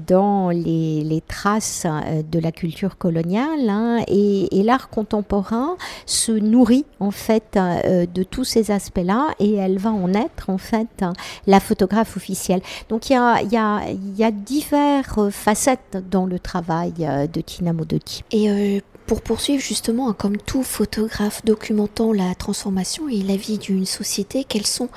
dans 0.07 0.51
les, 0.51 1.03
les, 1.03 1.23
traces 1.23 1.87
euh, 1.87 2.23
de 2.31 2.39
la 2.39 2.53
culture 2.53 2.99
coloniale. 2.99 3.71
Hein. 3.71 4.05
et, 4.07 4.49
l'art 4.63 4.91
contemporain 4.91 5.77
se 6.05 6.33
nourrit 6.33 6.85
en 7.01 7.11
fait 7.11 7.55
de 7.55 8.23
tous 8.23 8.45
ces 8.45 8.71
aspects-là 8.71 9.29
et 9.39 9.55
elle 9.55 9.79
va 9.79 9.91
en 9.91 10.13
être 10.13 10.51
en 10.51 10.59
fait 10.59 11.03
la 11.47 11.61
photographe 11.61 12.19
officielle. 12.19 12.61
Donc 12.91 13.09
il 13.09 13.15
y 13.15 13.17
a, 13.17 13.41
y, 13.43 14.19
y 14.19 14.25
a 14.25 14.31
diverses 14.31 15.31
facettes 15.31 15.97
dans 16.11 16.27
le 16.27 16.39
travail 16.39 16.93
de 17.33 17.41
Tina 17.41 17.73
Modotti. 17.73 18.23
Et 18.33 18.83
pour 19.11 19.23
poursuivre 19.23 19.61
justement, 19.61 20.13
comme 20.13 20.37
tout 20.37 20.63
photographe 20.63 21.45
documentant 21.45 22.13
la 22.13 22.33
transformation 22.37 23.09
et 23.09 23.25
la 23.25 23.35
vie 23.35 23.59
d'une 23.59 23.85
société, 23.85 24.45
quels 24.45 24.69
sont 24.69 24.89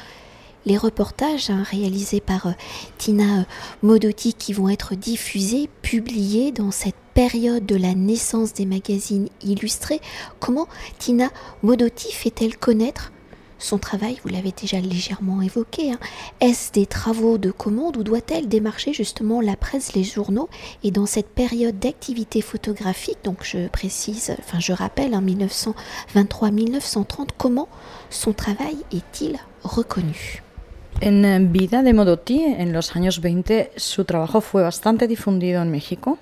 les 0.68 0.78
reportages 0.78 1.50
hein, 1.50 1.64
réalisés 1.64 2.22
par 2.22 2.46
euh, 2.46 2.52
Tina 3.00 3.40
euh, 3.40 3.44
Modotti 3.82 4.36
qui 4.36 4.54
vont 4.54 4.70
être 4.70 4.94
diffusés, 4.94 5.68
publiés 5.82 6.52
dans 6.52 6.70
cette 6.70 6.94
période 7.16 7.66
de 7.66 7.76
la 7.76 7.96
naissance 7.96 8.54
des 8.54 8.68
magazines 8.68 9.30
illustrés. 9.42 10.00
Comment 10.40 10.68
Tina 11.00 11.32
Modotti 11.64 12.12
fait-elle 12.12 12.56
connaître 12.56 13.13
son 13.64 13.78
travail, 13.78 14.18
vous 14.24 14.30
l'avez 14.30 14.52
déjà 14.52 14.80
légèrement 14.80 15.42
évoqué, 15.42 15.94
hein. 15.94 16.00
est-ce 16.42 16.72
des 16.74 16.86
travaux 16.86 17.38
de 17.38 17.50
commande 17.50 17.96
ou 17.98 18.04
doit-elle 18.04 18.50
démarcher 18.50 18.92
justement 18.94 19.40
la 19.40 19.56
presse, 19.56 19.94
les 19.94 20.04
journaux? 20.04 20.50
Et 20.84 20.92
dans 20.92 21.06
cette 21.06 21.30
période 21.30 21.80
d'activité 21.80 22.42
photographique, 22.42 23.20
donc 23.24 23.38
je 23.44 23.70
précise, 23.70 24.36
enfin 24.40 24.60
je 24.60 24.74
rappelle, 24.74 25.16
en 25.16 25.22
1923-1930, 25.22 27.30
comment 27.38 27.70
son 28.10 28.34
travail 28.34 28.76
est-il 28.92 29.38
reconnu? 29.64 30.44
En 31.02 31.52
vida 31.52 31.82
de 31.84 31.94
Modotti, 31.94 32.42
en 32.60 32.72
los 32.72 32.96
años 32.96 33.20
20, 33.22 33.70
su 33.78 34.04
trabajo 34.04 34.42
fue 34.42 34.62
bastante 34.62 35.08
difundido 35.08 35.62
en 35.62 35.72
México, 35.72 36.18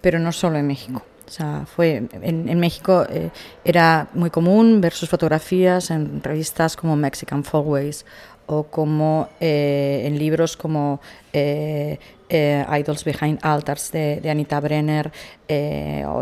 pero 0.00 0.20
no 0.20 0.32
solo 0.32 0.58
en 0.58 0.66
México. 0.66 1.02
O 1.30 1.32
sea, 1.32 1.64
fue 1.64 2.08
en, 2.10 2.58
México 2.58 3.06
eh, 3.08 3.30
era 3.64 4.08
muy 4.14 4.30
común 4.30 4.80
ver 4.80 4.92
sus 4.92 5.08
fotografías 5.08 5.92
en 5.92 6.20
revistas 6.24 6.74
como 6.74 6.96
Mexican 6.96 7.44
Folkways 7.44 8.04
o 8.50 8.64
como 8.64 9.28
eh, 9.38 10.02
en 10.06 10.18
libros 10.18 10.56
como 10.56 11.00
eh, 11.32 11.98
eh, 12.28 12.64
Idols 12.78 13.04
Behind 13.04 13.38
Altars 13.42 13.92
de, 13.92 14.28
Anita 14.28 14.58
Brenner, 14.60 15.10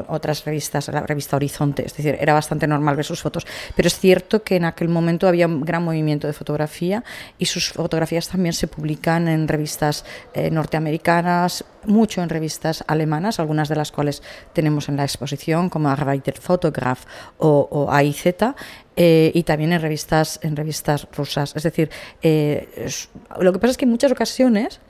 otras 0.09 0.45
revistas, 0.45 0.89
la 0.89 1.03
revista 1.03 1.37
Horizonte, 1.37 1.85
es 1.85 1.95
decir, 1.95 2.17
era 2.19 2.33
bastante 2.33 2.67
normal 2.67 2.97
ver 2.97 3.05
sus 3.05 3.21
fotos, 3.21 3.47
pero 3.77 3.89
es 3.89 3.99
cierto 3.99 4.43
que 4.43 4.57
en 4.57 4.65
aquel 4.65 4.89
momento 4.89 5.29
había 5.29 5.47
un 5.47 5.61
gran 5.61 5.85
movimiento 5.85 6.27
de 6.27 6.33
fotografía 6.33 7.05
y 7.39 7.45
sus 7.45 7.73
fotografías 7.73 8.29
también 8.29 8.55
se 8.55 8.69
publican 8.69 9.29
en 9.29 9.49
revistas 9.49 10.07
norteamericanas, 10.51 11.65
mucho 11.85 12.23
en 12.23 12.31
revistas 12.31 12.85
alemanas, 12.87 13.39
algunas 13.39 13.69
de 13.69 13.77
las 13.77 13.93
cuales 13.93 14.23
tenemos 14.55 14.89
en 14.89 14.97
la 14.97 15.05
exposición, 15.05 15.69
como 15.69 15.91
Arbeiter 15.91 16.39
Photograph 16.39 17.05
o, 17.37 17.69
o 17.71 17.93
AIZ, 17.93 18.25
y 18.99 19.43
también 19.45 19.73
en 19.73 19.81
revistas, 19.81 20.41
en 20.43 20.57
revistas 20.57 21.07
rusas. 21.17 21.55
Es 21.55 21.63
decir, 21.63 21.91
lo 22.23 23.53
que 23.53 23.59
pasa 23.59 23.71
es 23.71 23.77
que 23.77 23.85
en 23.85 23.91
muchas 23.91 24.13
ocasiones 24.13 24.81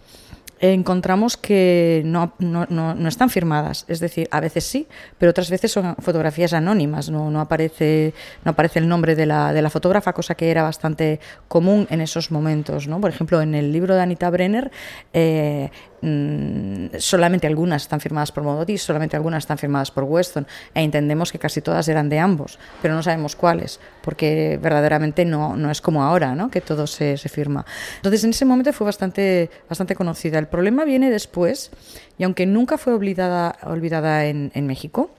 encontramos 0.61 1.37
que 1.37 2.03
no, 2.05 2.35
no, 2.39 2.67
no, 2.69 3.09
están 3.09 3.31
firmadas. 3.31 3.85
Es 3.89 4.01
decir, 4.01 4.29
a 4.31 4.41
veces 4.41 4.65
sí, 4.65 4.87
pero 5.19 5.31
otras 5.31 5.51
veces 5.51 5.73
son 5.73 5.97
fotografías 5.97 6.53
anónimas. 6.53 7.11
No, 7.11 7.31
no, 7.31 7.41
aparece, 7.41 8.15
no 8.45 8.53
aparece 8.53 8.79
el 8.81 8.89
nombre 8.89 9.15
de 9.15 9.27
la, 9.27 9.53
de 9.53 9.63
la 9.63 9.71
fotógrafa, 9.71 10.13
cosa 10.13 10.35
que 10.35 10.51
era 10.51 10.63
bastante 10.63 11.21
común 11.47 11.87
en 11.91 12.01
esos 12.01 12.31
momentos. 12.31 12.89
¿no? 12.89 13.01
Por 13.01 13.11
ejemplo, 13.11 13.41
en 13.41 13.55
el 13.55 13.73
libro 13.73 13.95
de 13.95 14.03
Anita 14.03 14.31
Brenner, 14.31 14.71
eh, 15.13 15.71
Mm, 16.01 16.97
solamente 16.99 17.47
algunas 17.47 17.83
están 17.83 18.01
firmadas 18.01 18.31
por 18.31 18.45
Modotti, 18.45 18.79
solamente 18.79 19.17
algunas 19.17 19.43
están 19.43 19.59
firmadas 19.59 19.91
por 19.91 20.05
Weston, 20.05 20.47
e 20.75 20.83
entendemos 20.83 21.33
que 21.33 21.39
casi 21.39 21.61
todas 21.61 21.89
eran 21.89 22.09
de 22.09 22.19
ambos, 22.19 22.59
pero 22.81 22.95
no 22.95 23.03
sabemos 23.03 23.35
cuáles, 23.35 23.81
porque 24.03 24.59
verdaderamente 24.63 25.25
no, 25.25 25.57
no 25.57 25.71
es 25.71 25.81
como 25.81 26.05
ahora, 26.05 26.35
¿no? 26.35 26.51
que 26.51 26.61
todo 26.61 26.87
se, 26.87 27.17
se 27.17 27.29
firma. 27.29 27.67
Entonces, 27.97 28.23
en 28.25 28.31
ese 28.31 28.45
momento 28.45 28.73
fue 28.73 28.85
bastante, 28.85 29.51
bastante 29.69 29.97
conocida. 29.97 30.39
El 30.39 30.47
problema 30.47 30.85
viene 30.85 31.11
después, 31.11 31.71
y 32.17 32.25
aunque 32.25 32.47
nunca 32.47 32.79
fue 32.79 32.95
olvidada, 32.95 33.57
olvidada 33.65 34.27
en, 34.27 34.53
en 34.55 34.67
México, 34.67 35.11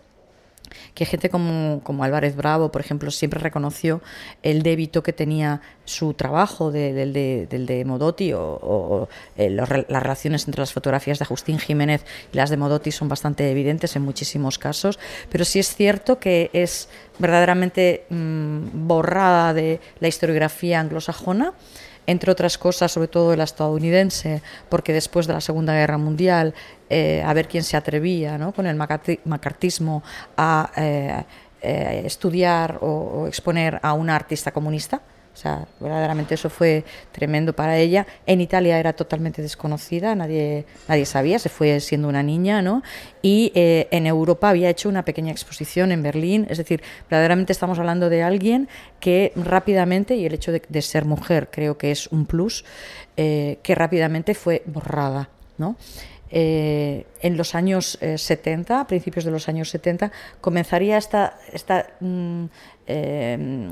que 0.99 1.05
gente 1.05 1.29
como, 1.29 1.79
como, 1.81 2.03
Álvarez 2.03 2.35
Bravo, 2.35 2.73
por 2.73 2.81
ejemplo, 2.81 3.09
siempre 3.09 3.39
reconoció 3.39 4.01
el 4.43 4.63
débito 4.63 5.01
que 5.01 5.13
tenía 5.13 5.61
su 5.85 6.13
trabajo 6.13 6.73
del 6.73 7.13
de, 7.13 7.83
Modotti 7.85 8.33
o, 8.33 9.07
eh, 9.37 9.49
las 9.49 9.69
relaciones 9.69 10.45
entre 10.45 10.59
las 10.59 10.73
fotografías 10.73 11.17
de 11.17 11.23
Agustín 11.23 11.57
Jiménez 11.57 12.03
y 12.33 12.35
las 12.35 12.49
de 12.49 12.57
Modotti 12.57 12.91
son 12.91 13.07
bastante 13.07 13.49
evidentes 13.49 13.95
en 13.95 14.01
muchísimos 14.01 14.59
casos, 14.59 14.99
pero 15.31 15.45
sí 15.45 15.59
es 15.59 15.73
cierto 15.73 16.19
que 16.19 16.49
es 16.51 16.89
verdaderamente 17.17 18.03
mm, 18.09 18.85
borrada 18.85 19.53
de 19.53 19.79
la 20.01 20.09
historiografía 20.09 20.81
anglosajona 20.81 21.53
entre 22.07 22.31
otras 22.31 22.57
cosas, 22.57 22.91
sobre 22.91 23.07
todo 23.07 23.35
la 23.35 23.43
estadounidense, 23.43 24.41
porque 24.69 24.93
después 24.93 25.27
de 25.27 25.33
la 25.33 25.41
Segunda 25.41 25.73
Guerra 25.73 25.97
Mundial, 25.97 26.53
eh, 26.89 27.23
a 27.25 27.33
ver 27.33 27.47
quién 27.47 27.63
se 27.63 27.77
atrevía 27.77 28.37
¿no? 28.37 28.51
con 28.51 28.65
el 28.65 28.75
macartismo 28.75 30.03
a 30.37 30.71
eh, 30.75 31.23
eh, 31.61 32.01
estudiar 32.05 32.79
o, 32.81 32.87
o 32.87 33.27
exponer 33.27 33.79
a 33.83 33.93
una 33.93 34.15
artista 34.15 34.51
comunista. 34.51 35.01
O 35.39 35.41
sea, 35.41 35.65
verdaderamente 35.79 36.35
eso 36.35 36.49
fue 36.49 36.83
tremendo 37.13 37.53
para 37.53 37.77
ella. 37.77 38.05
En 38.25 38.41
Italia 38.41 38.77
era 38.77 38.91
totalmente 38.91 39.41
desconocida, 39.41 40.13
nadie, 40.13 40.65
nadie 40.89 41.05
sabía, 41.05 41.39
se 41.39 41.47
fue 41.47 41.79
siendo 41.79 42.09
una 42.09 42.21
niña, 42.21 42.61
¿no? 42.61 42.83
Y 43.21 43.53
eh, 43.55 43.87
en 43.91 44.05
Europa 44.05 44.49
había 44.49 44.69
hecho 44.69 44.89
una 44.89 45.05
pequeña 45.05 45.31
exposición 45.31 45.93
en 45.93 46.03
Berlín, 46.03 46.45
es 46.49 46.57
decir, 46.57 46.83
verdaderamente 47.09 47.53
estamos 47.53 47.79
hablando 47.79 48.09
de 48.09 48.21
alguien 48.21 48.67
que 48.99 49.31
rápidamente, 49.37 50.17
y 50.17 50.25
el 50.25 50.33
hecho 50.33 50.51
de, 50.51 50.81
ser 50.81 51.05
mujer 51.05 51.47
creo 51.49 51.77
que 51.77 51.91
es 51.91 52.07
un 52.07 52.25
plus, 52.25 52.65
eh, 53.15 53.59
que 53.63 53.75
rápidamente 53.75 54.33
fue 54.33 54.61
borrada, 54.65 55.29
¿no? 55.57 55.77
Eh, 56.31 57.07
en 57.21 57.37
los 57.37 57.55
años 57.55 57.97
70, 58.01 58.81
a 58.81 58.87
principios 58.87 59.23
de 59.23 59.31
los 59.31 59.47
años 59.47 59.69
70, 59.69 60.11
comenzaría 60.41 60.97
esta, 60.97 61.39
esta 61.53 61.87
mm, 62.01 62.45
eh, 62.89 63.69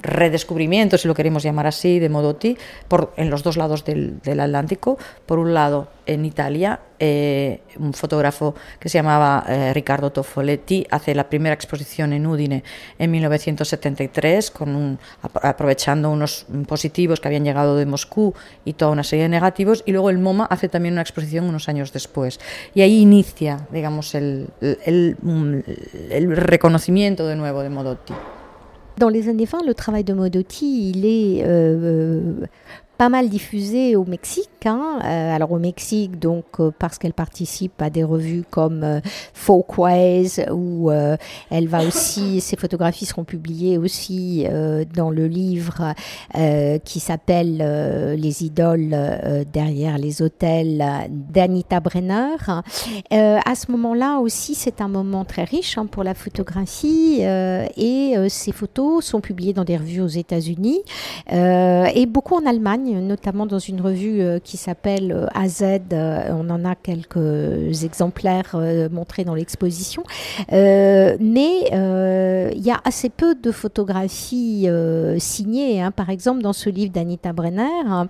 redescubrimiento, 0.00 0.96
si 0.96 1.08
lo 1.08 1.14
queremos 1.14 1.42
llamar 1.42 1.66
así, 1.66 1.98
de 1.98 2.08
Modotti, 2.08 2.56
por, 2.88 3.12
en 3.16 3.28
los 3.30 3.42
dos 3.42 3.56
lados 3.56 3.84
del, 3.84 4.20
del 4.20 4.40
Atlántico. 4.40 4.96
Por 5.26 5.38
un 5.38 5.52
lado, 5.54 5.88
en 6.06 6.24
Italia, 6.24 6.80
eh, 6.98 7.60
un 7.78 7.92
fotógrafo 7.94 8.54
que 8.78 8.88
se 8.88 8.98
llamaba 8.98 9.44
eh, 9.48 9.72
Riccardo 9.72 10.12
Toffoletti 10.12 10.86
hace 10.90 11.14
la 11.14 11.28
primera 11.28 11.54
exposición 11.54 12.12
en 12.12 12.26
Udine 12.26 12.62
en 12.98 13.10
1973, 13.10 14.50
con 14.50 14.76
un, 14.76 14.98
aprovechando 15.22 16.10
unos 16.10 16.46
positivos 16.66 17.20
que 17.20 17.28
habían 17.28 17.44
llegado 17.44 17.76
de 17.76 17.86
Moscú 17.86 18.34
y 18.64 18.74
toda 18.74 18.90
una 18.90 19.04
serie 19.04 19.24
de 19.24 19.28
negativos, 19.30 19.82
y 19.86 19.92
luego 19.92 20.10
el 20.10 20.18
MoMA 20.18 20.44
hace 20.46 20.68
también 20.68 20.94
una 20.94 21.02
exposición 21.02 21.44
unos 21.44 21.68
años 21.68 21.92
después. 21.92 22.38
Y 22.74 22.82
ahí 22.82 23.00
inicia, 23.00 23.66
digamos, 23.70 24.14
el, 24.14 24.48
el, 24.60 25.16
el 26.10 26.36
reconocimiento 26.36 27.26
de 27.26 27.36
nuevo 27.36 27.62
de 27.62 27.70
Modotti. 27.70 28.14
Dans 28.98 29.08
les 29.08 29.28
années 29.28 29.44
20, 29.44 29.66
le 29.66 29.74
travail 29.74 30.04
de 30.04 30.12
Modotti, 30.12 30.90
il 30.90 31.04
est 31.04 31.44
euh, 31.44 32.46
pas 32.96 33.08
mal 33.08 33.28
diffusée 33.28 33.96
au 33.96 34.04
Mexique. 34.04 34.48
Hein. 34.66 35.00
Euh, 35.04 35.34
alors 35.34 35.52
au 35.52 35.58
Mexique, 35.58 36.18
donc 36.18 36.44
euh, 36.60 36.70
parce 36.78 36.98
qu'elle 36.98 37.12
participe 37.12 37.80
à 37.82 37.90
des 37.90 38.04
revues 38.04 38.44
comme 38.48 38.82
euh, 38.84 39.00
Folkways, 39.32 40.50
où 40.50 40.90
elle 40.90 41.68
va 41.68 41.84
aussi, 41.84 42.40
ses 42.40 42.56
photographies 42.56 43.06
seront 43.06 43.24
publiées 43.24 43.78
aussi 43.78 44.46
dans 44.94 45.10
le 45.10 45.26
livre 45.26 45.94
qui 46.84 47.00
s'appelle 47.00 47.58
Les 48.18 48.44
idoles 48.44 48.96
derrière 49.52 49.98
les 49.98 50.22
hôtels 50.22 50.84
d'Anita 51.10 51.80
Brenner. 51.80 52.36
à 53.10 53.54
ce 53.54 53.70
moment-là 53.72 54.18
aussi, 54.18 54.54
c'est 54.54 54.80
un 54.80 54.88
moment 54.88 55.24
très 55.24 55.44
riche 55.44 55.78
hein, 55.78 55.86
pour 55.86 56.04
la 56.04 56.14
photographie 56.14 57.20
et 57.20 58.14
ces 58.28 58.52
photos 58.52 59.04
sont 59.04 59.20
publiées 59.20 59.52
dans 59.52 59.64
des 59.64 59.76
revues 59.76 60.00
aux 60.00 60.06
États-Unis 60.06 60.80
et 61.30 62.06
beaucoup 62.06 62.34
en 62.34 62.46
Allemagne 62.46 62.83
notamment 62.92 63.46
dans 63.46 63.58
une 63.58 63.80
revue 63.80 64.20
euh, 64.20 64.38
qui 64.38 64.56
s'appelle 64.56 65.12
euh, 65.12 65.26
AZ. 65.34 65.62
Euh, 65.62 66.28
on 66.30 66.48
en 66.50 66.64
a 66.64 66.74
quelques 66.74 67.84
exemplaires 67.84 68.56
montrés 68.90 69.24
dans 69.24 69.34
l'exposition. 69.34 70.04
mais 70.50 71.68
il 71.70 72.62
y 72.62 72.70
a 72.70 72.80
assez 72.84 73.08
peu 73.08 73.34
de 73.34 73.50
photographies 73.50 74.68
signées. 75.18 75.82
Hein. 75.82 75.90
Par 75.90 76.10
exemple, 76.10 76.42
dans 76.42 76.52
ce 76.52 76.70
livre 76.70 76.92
d'Anita 76.92 77.32
Brenner, 77.32 78.06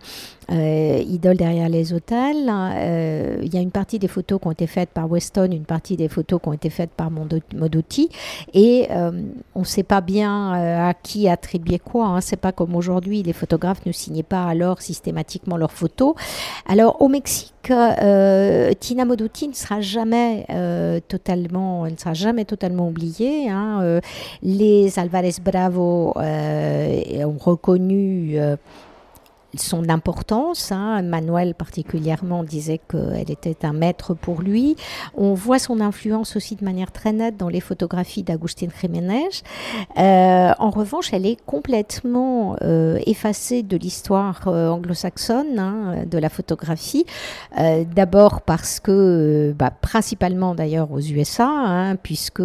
Idole 0.50 1.36
derrière 1.36 1.68
les 1.68 1.92
hôtels, 1.92 2.52
il 3.42 3.54
y 3.54 3.56
a 3.56 3.60
une 3.60 3.70
partie 3.70 3.98
des 3.98 4.08
photos 4.08 4.40
qui 4.40 4.46
ont 4.46 4.52
été 4.52 4.66
faites 4.66 4.90
par 4.90 5.10
Weston, 5.10 5.50
une 5.52 5.64
partie 5.64 5.96
des 5.96 6.08
photos 6.08 6.40
qui 6.40 6.48
ont 6.48 6.52
été 6.52 6.70
faites 6.70 6.90
par 6.90 7.10
Modotti. 7.10 8.08
Et 8.52 8.88
on 9.54 9.60
ne 9.60 9.64
sait 9.64 9.82
pas 9.82 10.00
bien 10.00 10.52
à 10.88 10.94
qui 10.94 11.28
attribuer 11.28 11.78
quoi. 11.78 12.06
Hein. 12.06 12.20
C'est 12.20 12.36
pas 12.36 12.52
comme 12.52 12.76
aujourd'hui, 12.76 13.22
les 13.22 13.32
photographes 13.32 13.84
ne 13.86 13.92
signaient 13.92 14.22
pas 14.22 14.44
alors 14.44 14.82
systématiquement 14.82 15.56
leurs 15.56 15.72
photos. 15.72 16.14
Alors 16.68 17.00
au 17.00 17.08
Mexique, 17.08 17.70
euh, 17.70 18.72
Tina 18.78 19.04
Modotti 19.04 19.48
ne 19.48 19.54
sera 19.54 19.80
jamais 19.80 20.46
euh, 20.50 21.00
totalement, 21.06 21.86
elle 21.86 21.94
ne 21.94 21.98
sera 21.98 22.14
jamais 22.14 22.44
totalement 22.44 22.88
oubliée. 22.88 23.48
Hein. 23.48 23.80
Euh, 23.82 24.00
les 24.42 24.98
Alvarez 24.98 25.34
Bravo 25.42 26.14
ont 26.16 27.38
reconnu 27.38 28.38
son 29.56 29.88
importance. 29.88 30.72
Hein. 30.72 31.02
Manuel 31.02 31.54
particulièrement 31.54 32.44
disait 32.44 32.80
qu'elle 32.88 33.30
était 33.30 33.64
un 33.64 33.72
maître 33.72 34.14
pour 34.14 34.42
lui. 34.42 34.76
On 35.14 35.34
voit 35.34 35.58
son 35.58 35.80
influence 35.80 36.36
aussi 36.36 36.56
de 36.56 36.64
manière 36.64 36.92
très 36.92 37.12
nette 37.12 37.36
dans 37.36 37.48
les 37.48 37.60
photographies 37.60 38.22
d'Agustin 38.22 38.68
Jiménez. 38.80 39.28
Euh, 39.98 40.52
en 40.58 40.70
revanche, 40.70 41.12
elle 41.12 41.26
est 41.26 41.38
complètement 41.46 42.56
euh, 42.62 42.98
effacée 43.06 43.62
de 43.62 43.76
l'histoire 43.76 44.48
euh, 44.48 44.68
anglo-saxonne 44.68 45.58
hein, 45.58 46.04
de 46.06 46.18
la 46.18 46.28
photographie. 46.28 47.04
D'abord 47.94 48.42
parce 48.42 48.80
que, 48.80 49.54
bah, 49.56 49.70
principalement 49.70 50.54
d'ailleurs 50.54 50.90
aux 50.90 51.00
USA, 51.00 51.48
hein, 51.48 51.96
puisque 51.96 52.42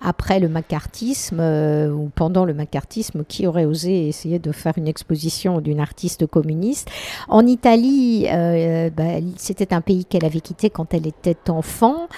après 0.00 0.40
le 0.40 0.48
macartisme 0.48 1.40
ou 1.40 2.10
pendant 2.14 2.44
le 2.44 2.54
macartisme, 2.54 3.24
qui 3.24 3.46
aurait 3.46 3.64
osé 3.64 4.08
essayer 4.08 4.38
de 4.38 4.52
faire 4.52 4.74
une 4.76 4.88
exposition 4.88 5.60
d'une 5.60 5.80
artiste 5.80 6.15
communiste. 6.24 6.88
En 7.28 7.46
Italie, 7.46 8.26
euh, 8.30 8.88
bah, 8.90 9.20
c'était 9.36 9.74
un 9.74 9.82
pays 9.82 10.04
qu'elle 10.04 10.24
avait 10.24 10.40
quitté 10.40 10.70
quand 10.70 10.94
elle 10.94 11.06
était 11.06 11.50
enfant, 11.50 12.08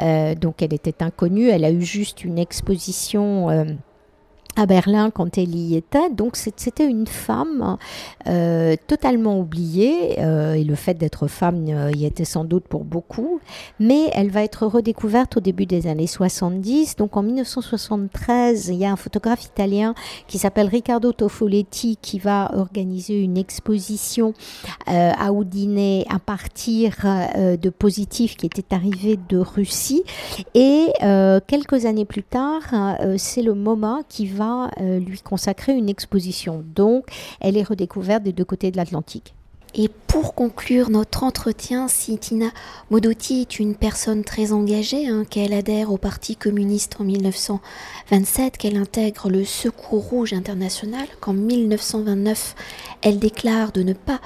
euh, 0.00 0.34
donc 0.34 0.62
elle 0.62 0.74
était 0.74 1.02
inconnue. 1.02 1.48
Elle 1.48 1.64
a 1.64 1.72
eu 1.72 1.82
juste 1.82 2.24
une 2.24 2.38
exposition. 2.38 3.48
À 4.58 4.66
Berlin 4.66 5.12
quand 5.12 5.38
elle 5.38 5.54
y 5.54 5.76
était. 5.76 6.10
Donc 6.10 6.34
c'était 6.34 6.84
une 6.84 7.06
femme 7.06 7.76
euh, 8.26 8.74
totalement 8.88 9.38
oubliée 9.38 10.18
euh, 10.18 10.54
et 10.54 10.64
le 10.64 10.74
fait 10.74 10.94
d'être 10.94 11.28
femme 11.28 11.64
euh, 11.68 11.92
y 11.94 12.04
était 12.04 12.24
sans 12.24 12.42
doute 12.42 12.64
pour 12.64 12.82
beaucoup. 12.84 13.38
Mais 13.78 14.10
elle 14.14 14.32
va 14.32 14.42
être 14.42 14.66
redécouverte 14.66 15.36
au 15.36 15.40
début 15.40 15.64
des 15.64 15.86
années 15.86 16.08
70. 16.08 16.96
Donc 16.96 17.16
en 17.16 17.22
1973, 17.22 18.70
il 18.70 18.78
y 18.78 18.84
a 18.84 18.90
un 18.90 18.96
photographe 18.96 19.44
italien 19.44 19.94
qui 20.26 20.38
s'appelle 20.38 20.66
Riccardo 20.66 21.12
Toffoletti 21.12 21.96
qui 22.02 22.18
va 22.18 22.50
organiser 22.56 23.22
une 23.22 23.38
exposition 23.38 24.34
à 24.86 25.30
Udine 25.30 26.02
à 26.08 26.18
partir 26.18 26.96
de 27.36 27.70
positifs 27.70 28.36
qui 28.36 28.46
étaient 28.46 28.74
arrivés 28.74 29.20
de 29.28 29.38
Russie. 29.38 30.02
Et 30.54 30.86
quelques 31.46 31.84
années 31.84 32.06
plus 32.06 32.24
tard, 32.24 32.62
c'est 33.18 33.42
le 33.42 33.54
MoMA 33.54 34.00
qui 34.08 34.26
va 34.26 34.47
euh, 34.80 34.98
lui 34.98 35.20
consacrer 35.20 35.72
une 35.72 35.88
exposition. 35.88 36.64
Donc, 36.74 37.06
elle 37.40 37.56
est 37.56 37.62
redécouverte 37.62 38.22
des 38.22 38.32
deux 38.32 38.44
côtés 38.44 38.70
de 38.70 38.76
l'Atlantique. 38.76 39.34
Et 39.74 39.90
pour 40.06 40.34
conclure 40.34 40.88
notre 40.88 41.22
entretien, 41.22 41.88
si 41.88 42.16
Tina 42.18 42.46
Modotti 42.90 43.42
est 43.42 43.58
une 43.58 43.74
personne 43.74 44.24
très 44.24 44.52
engagée, 44.52 45.08
hein, 45.08 45.24
qu'elle 45.28 45.52
adhère 45.52 45.92
au 45.92 45.98
Parti 45.98 46.36
communiste 46.36 46.96
en 46.98 47.04
1927, 47.04 48.56
qu'elle 48.56 48.78
intègre 48.78 49.28
le 49.28 49.44
Secours 49.44 50.08
rouge 50.08 50.32
international, 50.32 51.06
qu'en 51.20 51.34
1929 51.34 52.54
elle 53.02 53.18
déclare 53.18 53.70
de 53.72 53.82
ne 53.82 53.92
pas 53.92 54.20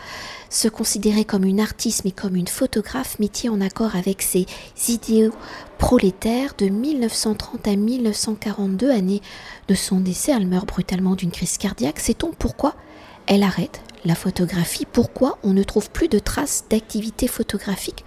se 0.48 0.68
considérer 0.68 1.24
comme 1.24 1.44
une 1.44 1.60
artiste 1.60 2.04
mais 2.04 2.12
comme 2.12 2.36
une 2.36 2.46
photographe, 2.46 3.18
métier 3.18 3.48
en 3.48 3.60
accord 3.60 3.96
avec 3.96 4.22
ses 4.22 4.46
idéaux 4.88 5.32
prolétaires 5.78 6.54
de 6.56 6.66
1930 6.66 7.66
à 7.66 7.74
1942, 7.74 8.90
année 8.90 9.20
de 9.66 9.74
son 9.74 9.98
décès, 9.98 10.32
elle 10.32 10.46
meurt 10.46 10.68
brutalement 10.68 11.16
d'une 11.16 11.32
crise 11.32 11.58
cardiaque. 11.58 11.98
Sait-on 11.98 12.30
pourquoi 12.30 12.76
elle 13.26 13.42
arrête? 13.42 13.80
La 14.04 14.14
photographie 14.14 14.86
Pourquoi 14.86 15.38
on 15.42 15.54
ne 15.54 15.62
trouve 15.62 15.90
plus 15.90 16.08
de 16.08 16.18
traces 16.18 16.64
d'activité 16.68 17.28
photographique 17.28 18.04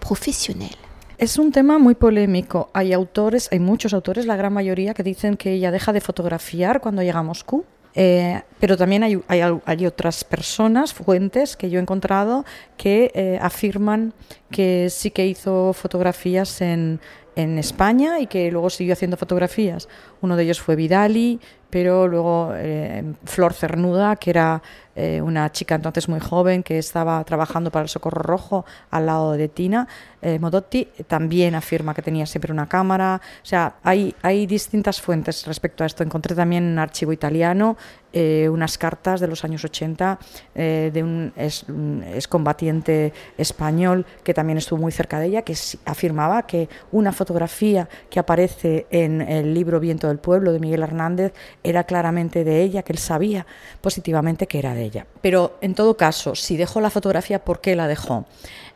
professionnelle 0.00 0.76
Es 1.18 1.38
un 1.38 1.50
tema 1.50 1.78
muy 1.78 1.94
polémico. 1.94 2.68
Hay 2.74 2.92
autores, 2.92 3.48
hay 3.50 3.58
muchos 3.58 3.94
autores, 3.94 4.26
la 4.26 4.36
gran 4.36 4.52
mayoría, 4.52 4.92
que 4.92 5.02
dicen 5.02 5.36
que 5.36 5.52
ella 5.52 5.70
deja 5.70 5.94
de 5.94 6.02
fotografiar 6.02 6.80
cuando 6.80 7.02
llega 7.02 7.20
a 7.20 7.22
Moscú. 7.22 7.64
Eh, 7.94 8.42
pero 8.60 8.76
también 8.76 9.02
hay, 9.02 9.18
hay, 9.26 9.40
hay, 9.64 9.86
otras 9.86 10.22
personas, 10.24 10.92
fuentes 10.92 11.56
que 11.56 11.70
yo 11.70 11.78
he 11.78 11.82
encontrado, 11.82 12.44
que 12.76 13.10
eh, 13.14 13.38
afirman 13.40 14.12
que 14.50 14.88
sí 14.90 15.10
que 15.10 15.26
hizo 15.26 15.72
fotografías 15.72 16.60
en, 16.60 17.00
en 17.36 17.58
España 17.58 18.18
y 18.20 18.26
que 18.26 18.50
luego 18.50 18.68
siguió 18.68 18.92
haciendo 18.92 19.16
fotografías. 19.16 19.88
Uno 20.20 20.36
de 20.36 20.42
ellos 20.42 20.60
fue 20.60 20.76
Vidali, 20.76 21.40
pero 21.70 22.08
luego 22.08 22.52
eh, 22.54 23.04
Flor 23.24 23.52
Cernuda, 23.52 24.16
que 24.16 24.30
era 24.30 24.62
eh, 24.96 25.20
una 25.22 25.52
chica 25.52 25.74
entonces 25.74 26.08
muy 26.08 26.20
joven 26.20 26.62
que 26.62 26.78
estaba 26.78 27.22
trabajando 27.24 27.70
para 27.70 27.84
el 27.84 27.88
Socorro 27.88 28.22
Rojo 28.22 28.64
al 28.90 29.06
lado 29.06 29.32
de 29.32 29.48
Tina 29.48 29.86
eh, 30.22 30.40
Modotti, 30.40 30.88
también 31.06 31.54
afirma 31.54 31.94
que 31.94 32.02
tenía 32.02 32.26
siempre 32.26 32.52
una 32.52 32.68
cámara. 32.68 33.20
O 33.42 33.46
sea, 33.46 33.76
hay, 33.84 34.12
hay 34.22 34.46
distintas 34.46 35.00
fuentes 35.00 35.46
respecto 35.46 35.84
a 35.84 35.86
esto. 35.86 36.02
Encontré 36.02 36.34
también 36.34 36.64
un 36.64 36.78
archivo 36.80 37.12
italiano 37.12 37.76
eh, 38.18 38.48
unas 38.48 38.78
cartas 38.78 39.20
de 39.20 39.26
los 39.26 39.44
años 39.44 39.62
80 39.62 40.18
eh, 40.54 40.90
de 40.90 41.02
un 41.02 41.34
excombatiente 41.36 43.12
español 43.36 44.06
que 44.24 44.32
también 44.32 44.56
estuvo 44.56 44.80
muy 44.80 44.90
cerca 44.90 45.20
de 45.20 45.26
ella, 45.26 45.42
que 45.42 45.54
afirmaba 45.84 46.46
que 46.46 46.70
una 46.92 47.12
fotografía 47.12 47.90
que 48.08 48.18
aparece 48.18 48.86
en 48.90 49.20
el 49.20 49.52
libro 49.52 49.80
Viento 49.80 50.08
del 50.08 50.18
Pueblo 50.18 50.52
de 50.52 50.60
Miguel 50.60 50.82
Hernández 50.82 51.34
era 51.62 51.84
claramente 51.84 52.42
de 52.42 52.62
ella, 52.62 52.82
que 52.82 52.94
él 52.94 52.98
sabía 52.98 53.44
positivamente 53.82 54.46
que 54.46 54.60
era 54.60 54.72
de 54.72 54.85
Pero 55.20 55.58
en 55.60 55.74
todo 55.74 55.96
caso, 55.96 56.34
si 56.34 56.56
dejó 56.56 56.80
la 56.80 56.90
fotografía, 56.90 57.44
¿por 57.44 57.60
qué 57.60 57.76
la 57.76 57.88
dejó? 57.88 58.26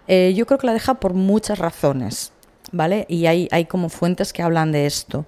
Eh, 0.08 0.34
yo 0.34 0.46
creo 0.46 0.58
que 0.58 0.66
la 0.66 0.72
deja 0.72 0.94
por 0.94 1.14
muchas 1.14 1.58
razones. 1.58 2.32
¿vale? 2.72 3.04
Y 3.08 3.26
hay, 3.26 3.64
como 3.66 3.88
fuentes 3.88 4.32
que 4.32 4.42
hablan 4.42 4.70
de 4.70 4.86
esto. 4.86 5.26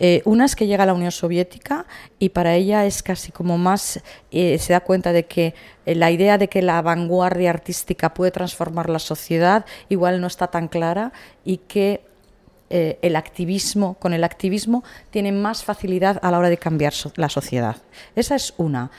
Eh, 0.00 0.22
una 0.24 0.44
es 0.44 0.56
que 0.56 0.66
llega 0.66 0.82
a 0.82 0.86
la 0.86 0.94
Unión 0.94 1.12
Soviética 1.12 1.86
y 2.18 2.30
para 2.30 2.56
ella 2.56 2.84
es 2.84 3.02
casi 3.02 3.30
como 3.30 3.58
más, 3.58 4.00
eh, 4.32 4.58
se 4.58 4.72
da 4.72 4.80
cuenta 4.80 5.12
de 5.12 5.24
que 5.24 5.54
la 5.84 6.10
idea 6.10 6.36
de 6.36 6.48
que 6.48 6.62
la 6.62 6.82
vanguardia 6.82 7.50
artística 7.50 8.12
puede 8.12 8.32
transformar 8.32 8.90
la 8.90 8.98
sociedad 8.98 9.64
igual 9.88 10.20
no 10.20 10.26
está 10.26 10.48
tan 10.48 10.66
clara 10.66 11.12
y 11.44 11.58
que 11.58 12.08
el 12.70 13.16
activismo, 13.16 13.94
con 13.94 14.12
el 14.12 14.22
activismo, 14.22 14.84
tiene 15.10 15.32
más 15.32 15.64
facilidad 15.64 16.20
a 16.22 16.30
la 16.30 16.38
hora 16.38 16.48
de 16.48 16.56
cambiar 16.56 16.92
la 17.16 17.28
sociedad. 17.28 17.76
Esa 18.14 18.36
es 18.36 18.54
una. 18.58 18.92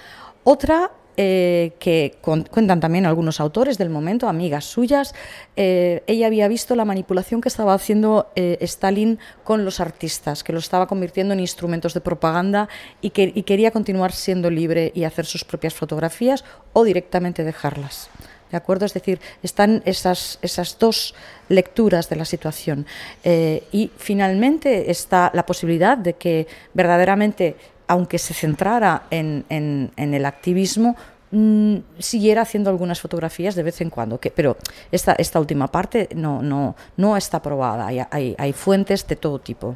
Otra 0.43 0.91
eh, 1.23 1.73
que 1.77 2.17
cuentan 2.19 2.79
también 2.79 3.05
algunos 3.05 3.39
autores 3.39 3.77
del 3.77 3.91
momento, 3.91 4.27
amigas 4.27 4.65
suyas, 4.65 5.13
eh, 5.55 6.01
ella 6.07 6.25
había 6.25 6.47
visto 6.47 6.75
la 6.75 6.83
manipulación 6.83 7.41
que 7.41 7.47
estaba 7.47 7.75
haciendo 7.75 8.31
eh, 8.35 8.57
Stalin 8.61 9.19
con 9.43 9.63
los 9.63 9.79
artistas, 9.79 10.43
que 10.43 10.51
los 10.51 10.63
estaba 10.63 10.87
convirtiendo 10.87 11.35
en 11.35 11.39
instrumentos 11.39 11.93
de 11.93 12.01
propaganda 12.01 12.69
y, 13.01 13.11
que, 13.11 13.33
quería 13.43 13.69
continuar 13.69 14.13
siendo 14.13 14.49
libre 14.49 14.91
y 14.95 15.03
hacer 15.03 15.27
sus 15.27 15.43
propias 15.43 15.75
fotografías 15.75 16.43
o 16.73 16.83
directamente 16.83 17.43
dejarlas. 17.43 18.09
¿De 18.49 18.57
acuerdo? 18.57 18.87
Es 18.87 18.95
decir, 18.95 19.19
están 19.43 19.83
esas, 19.85 20.39
esas 20.41 20.79
dos 20.79 21.13
lecturas 21.49 22.09
de 22.09 22.15
la 22.15 22.25
situación. 22.25 22.87
y 23.23 23.91
finalmente 23.95 24.89
está 24.89 25.29
la 25.35 25.45
posibilidad 25.45 25.99
de 25.99 26.13
que 26.13 26.47
verdaderamente 26.73 27.55
aunque 27.91 28.19
se 28.19 28.33
centrara 28.33 29.03
en, 29.11 29.43
en, 29.49 29.91
en 29.97 30.13
el 30.13 30.25
activismo, 30.25 30.95
mmm, 31.31 31.77
siguiera 31.97 32.41
haciendo 32.41 32.69
algunas 32.69 32.99
fotografías 32.99 33.55
de 33.55 33.63
vez 33.63 33.81
en 33.81 33.89
cuando. 33.89 34.19
Que, 34.19 34.31
pero 34.31 34.57
esta, 34.91 35.13
esta 35.13 35.39
última 35.39 35.67
parte 35.67 36.09
no, 36.15 36.41
no, 36.41 36.75
no 36.97 37.17
está 37.17 37.41
probada. 37.41 37.87
Hay, 37.87 38.01
hay, 38.11 38.35
hay 38.37 38.53
fuentes 38.53 39.07
de 39.07 39.15
todo 39.15 39.39
tipo. 39.39 39.75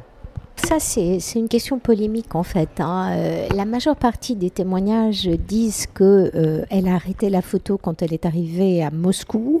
Ça, 0.56 0.80
c'est 0.80 1.20
une 1.34 1.48
question 1.48 1.78
polémique 1.78 2.34
en 2.34 2.42
fait. 2.42 2.80
Hein. 2.80 3.12
Euh, 3.12 3.48
la 3.54 3.64
majeure 3.64 3.94
partie 3.94 4.34
des 4.34 4.50
témoignages 4.50 5.28
disent 5.28 5.86
qu'elle 5.86 6.30
euh, 6.34 6.64
a 6.70 6.94
arrêté 6.94 7.30
la 7.30 7.42
photo 7.42 7.78
quand 7.78 8.02
elle 8.02 8.12
est 8.12 8.26
arrivée 8.26 8.82
à 8.82 8.90
Moscou, 8.90 9.60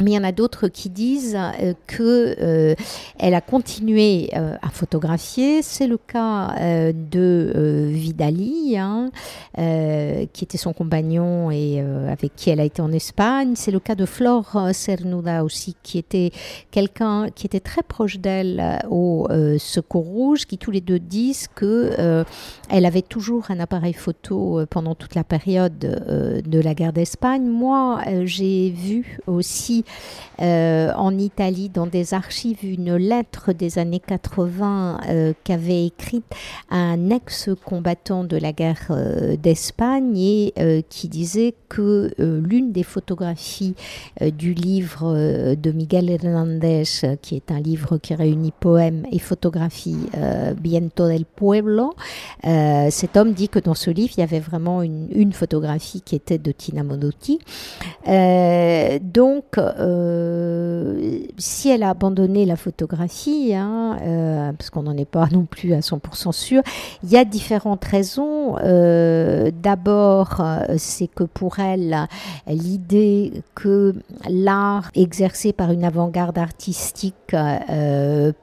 mais 0.00 0.12
il 0.12 0.14
y 0.14 0.18
en 0.18 0.24
a 0.24 0.32
d'autres 0.32 0.68
qui 0.68 0.88
disent 0.88 1.36
euh, 1.36 1.74
que 1.86 2.34
euh, 2.40 2.74
elle 3.18 3.34
a 3.34 3.40
continué 3.40 4.30
euh, 4.34 4.56
à 4.62 4.70
photographier. 4.70 5.62
C'est 5.62 5.86
le 5.86 5.98
cas 5.98 6.54
de 6.92 7.90
Vidali, 7.92 8.76
hein, 8.78 9.10
qui 9.54 10.44
était 10.44 10.58
son 10.58 10.72
compagnon 10.72 11.50
et 11.50 11.80
avec 11.80 12.34
qui 12.36 12.50
elle 12.50 12.60
a 12.60 12.64
été 12.64 12.82
en 12.82 12.92
Espagne. 12.92 13.52
C'est 13.54 13.70
le 13.70 13.80
cas 13.80 13.94
de 13.94 14.06
Flore 14.06 14.68
Cernuda 14.72 15.44
aussi, 15.44 15.76
qui 15.82 15.98
était 15.98 16.30
quelqu'un 16.70 17.28
qui 17.30 17.46
était 17.46 17.60
très 17.60 17.82
proche 17.82 18.18
d'elle 18.18 18.80
au 18.90 19.28
Secours 19.58 20.21
Qui 20.48 20.58
tous 20.58 20.70
les 20.70 20.80
deux 20.80 20.98
disent 20.98 21.48
que 21.54 22.24
elle 22.68 22.86
avait 22.86 23.02
toujours 23.02 23.50
un 23.50 23.60
appareil 23.60 23.92
photo 23.92 24.64
pendant 24.70 24.94
toute 24.94 25.14
la 25.14 25.24
période 25.24 25.78
de 25.78 26.60
la 26.60 26.74
guerre 26.74 26.92
d'Espagne. 26.92 27.46
Moi, 27.46 28.00
j'ai 28.24 28.70
vu 28.70 29.18
aussi 29.26 29.84
euh, 30.40 30.92
en 30.96 31.16
Italie 31.18 31.68
dans 31.68 31.86
des 31.86 32.14
archives 32.14 32.64
une 32.64 32.96
lettre 32.96 33.52
des 33.52 33.78
années 33.78 34.00
80 34.00 35.00
euh, 35.08 35.32
qu'avait 35.44 35.86
écrite 35.86 36.24
un 36.70 37.10
ex-combattant 37.10 38.24
de 38.24 38.36
la 38.36 38.52
guerre 38.52 38.86
euh, 38.90 39.36
d'Espagne 39.36 40.16
et 40.16 40.54
qui 40.88 41.08
disait 41.08 41.54
que 41.68 42.12
l'une 42.18 42.72
des 42.72 42.82
photographies 42.82 43.74
du 44.20 44.54
livre 44.54 45.54
de 45.54 45.72
Miguel 45.72 46.10
Hernández, 46.10 46.84
qui 47.22 47.36
est 47.36 47.50
un 47.50 47.60
livre 47.60 47.98
qui 47.98 48.14
réunit 48.14 48.52
poèmes 48.58 49.06
et 49.10 49.18
photographies, 49.18 50.08
Biento 50.60 51.08
del 51.08 51.24
Pueblo, 51.24 51.94
cet 52.42 53.16
homme 53.16 53.32
dit 53.32 53.48
que 53.48 53.58
dans 53.58 53.74
ce 53.74 53.90
livre, 53.90 54.12
il 54.16 54.20
y 54.20 54.24
avait 54.24 54.40
vraiment 54.40 54.82
une, 54.82 55.32
photographie 55.32 56.02
qui 56.02 56.14
était 56.14 56.38
de 56.38 56.52
Tina 56.52 56.82
Modotti. 56.82 57.38
donc, 59.00 59.58
euh, 59.58 61.20
si 61.38 61.70
elle 61.70 61.82
a 61.82 61.90
abandonné 61.90 62.46
la 62.46 62.56
photographie, 62.56 63.54
hein, 63.54 63.98
euh, 64.02 64.52
parce 64.52 64.70
qu'on 64.70 64.82
n'en 64.82 64.96
est 64.96 65.08
pas 65.08 65.28
non 65.30 65.44
plus 65.44 65.74
à 65.74 65.80
100% 65.80 66.32
sûr, 66.32 66.62
il 67.02 67.10
y 67.10 67.16
a 67.16 67.24
différentes 67.24 67.84
raisons. 67.84 68.56
Euh, 68.62 69.50
d'abord, 69.62 70.42
c'est 70.76 71.08
que 71.08 71.24
pour 71.24 71.58
elle, 71.58 72.08
l'idée 72.46 73.32
que 73.54 73.94
l'art 74.28 74.90
exercé 74.94 75.52
par 75.52 75.70
une 75.72 75.84
avant-garde 75.84 76.38
artistique 76.38 77.14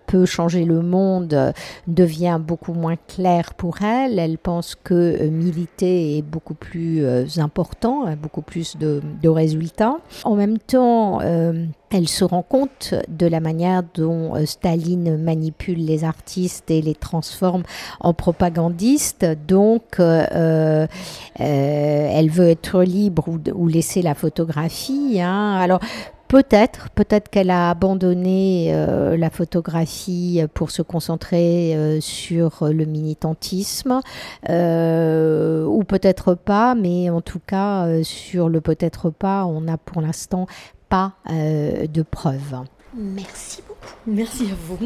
peut 0.07 0.25
changer 0.25 0.65
le 0.65 0.81
monde 0.81 1.53
devient 1.87 2.39
beaucoup 2.39 2.73
moins 2.73 2.95
clair 3.07 3.53
pour 3.53 3.81
elle. 3.81 4.19
Elle 4.19 4.37
pense 4.37 4.75
que 4.75 5.27
militer 5.27 6.17
est 6.17 6.21
beaucoup 6.21 6.53
plus 6.53 7.05
important, 7.37 8.05
beaucoup 8.15 8.41
plus 8.41 8.77
de, 8.77 9.01
résultats. 9.29 9.97
En 10.23 10.35
même 10.35 10.57
temps, 10.57 11.19
euh, 11.21 11.65
elle 11.91 12.07
se 12.07 12.23
rend 12.23 12.41
compte 12.41 12.93
de 13.07 13.27
la 13.27 13.39
manière 13.39 13.83
dont 13.93 14.35
euh, 14.35 14.45
Staline 14.45 15.17
manipule 15.17 15.85
les 15.85 16.03
artistes 16.03 16.69
et 16.71 16.81
les 16.81 16.95
transforme 16.95 17.63
en 17.99 18.13
propagandistes. 18.13 19.25
Donc, 19.47 19.99
euh, 19.99 20.87
elle 21.35 22.29
veut 22.29 22.49
être 22.49 22.83
libre 22.83 23.27
ou, 23.55 23.67
laisser 23.67 24.01
la 24.01 24.15
photographie. 24.15 25.19
Hein. 25.21 25.57
Alors, 25.59 25.79
Peut-être, 26.29 26.89
peut-être 26.91 27.29
qu'elle 27.29 27.49
a 27.49 27.69
abandonné 27.71 28.71
la 29.17 29.29
photographie 29.29 30.41
pour 30.53 30.71
se 30.71 30.81
concentrer 30.81 31.97
sur 32.01 32.67
le 32.71 32.85
militantisme, 32.85 33.99
ou 34.47 35.83
peut-être 35.83 36.35
pas, 36.35 36.75
mais 36.75 37.09
en 37.09 37.21
tout 37.21 37.41
cas, 37.45 38.03
sur 38.03 38.47
le 38.47 38.61
peut-être 38.61 39.09
pas, 39.09 39.45
on 39.45 39.67
a 39.67 39.77
pour 39.77 40.01
l'instant 40.01 40.45
pas 40.89 41.13
euh, 41.29 41.87
de 41.87 42.01
preuves. 42.01 42.57
Merci 42.95 43.61
beaucoup. 43.67 43.93
Merci 44.07 44.45
à 44.45 44.55
vous. 44.67 44.77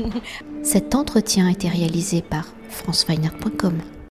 Cet 0.62 0.94
entretien 0.94 1.48
a 1.48 1.52
été 1.52 1.70
réalisé 1.70 2.22
par 2.22 2.46
franceweiner.com. 2.70 3.80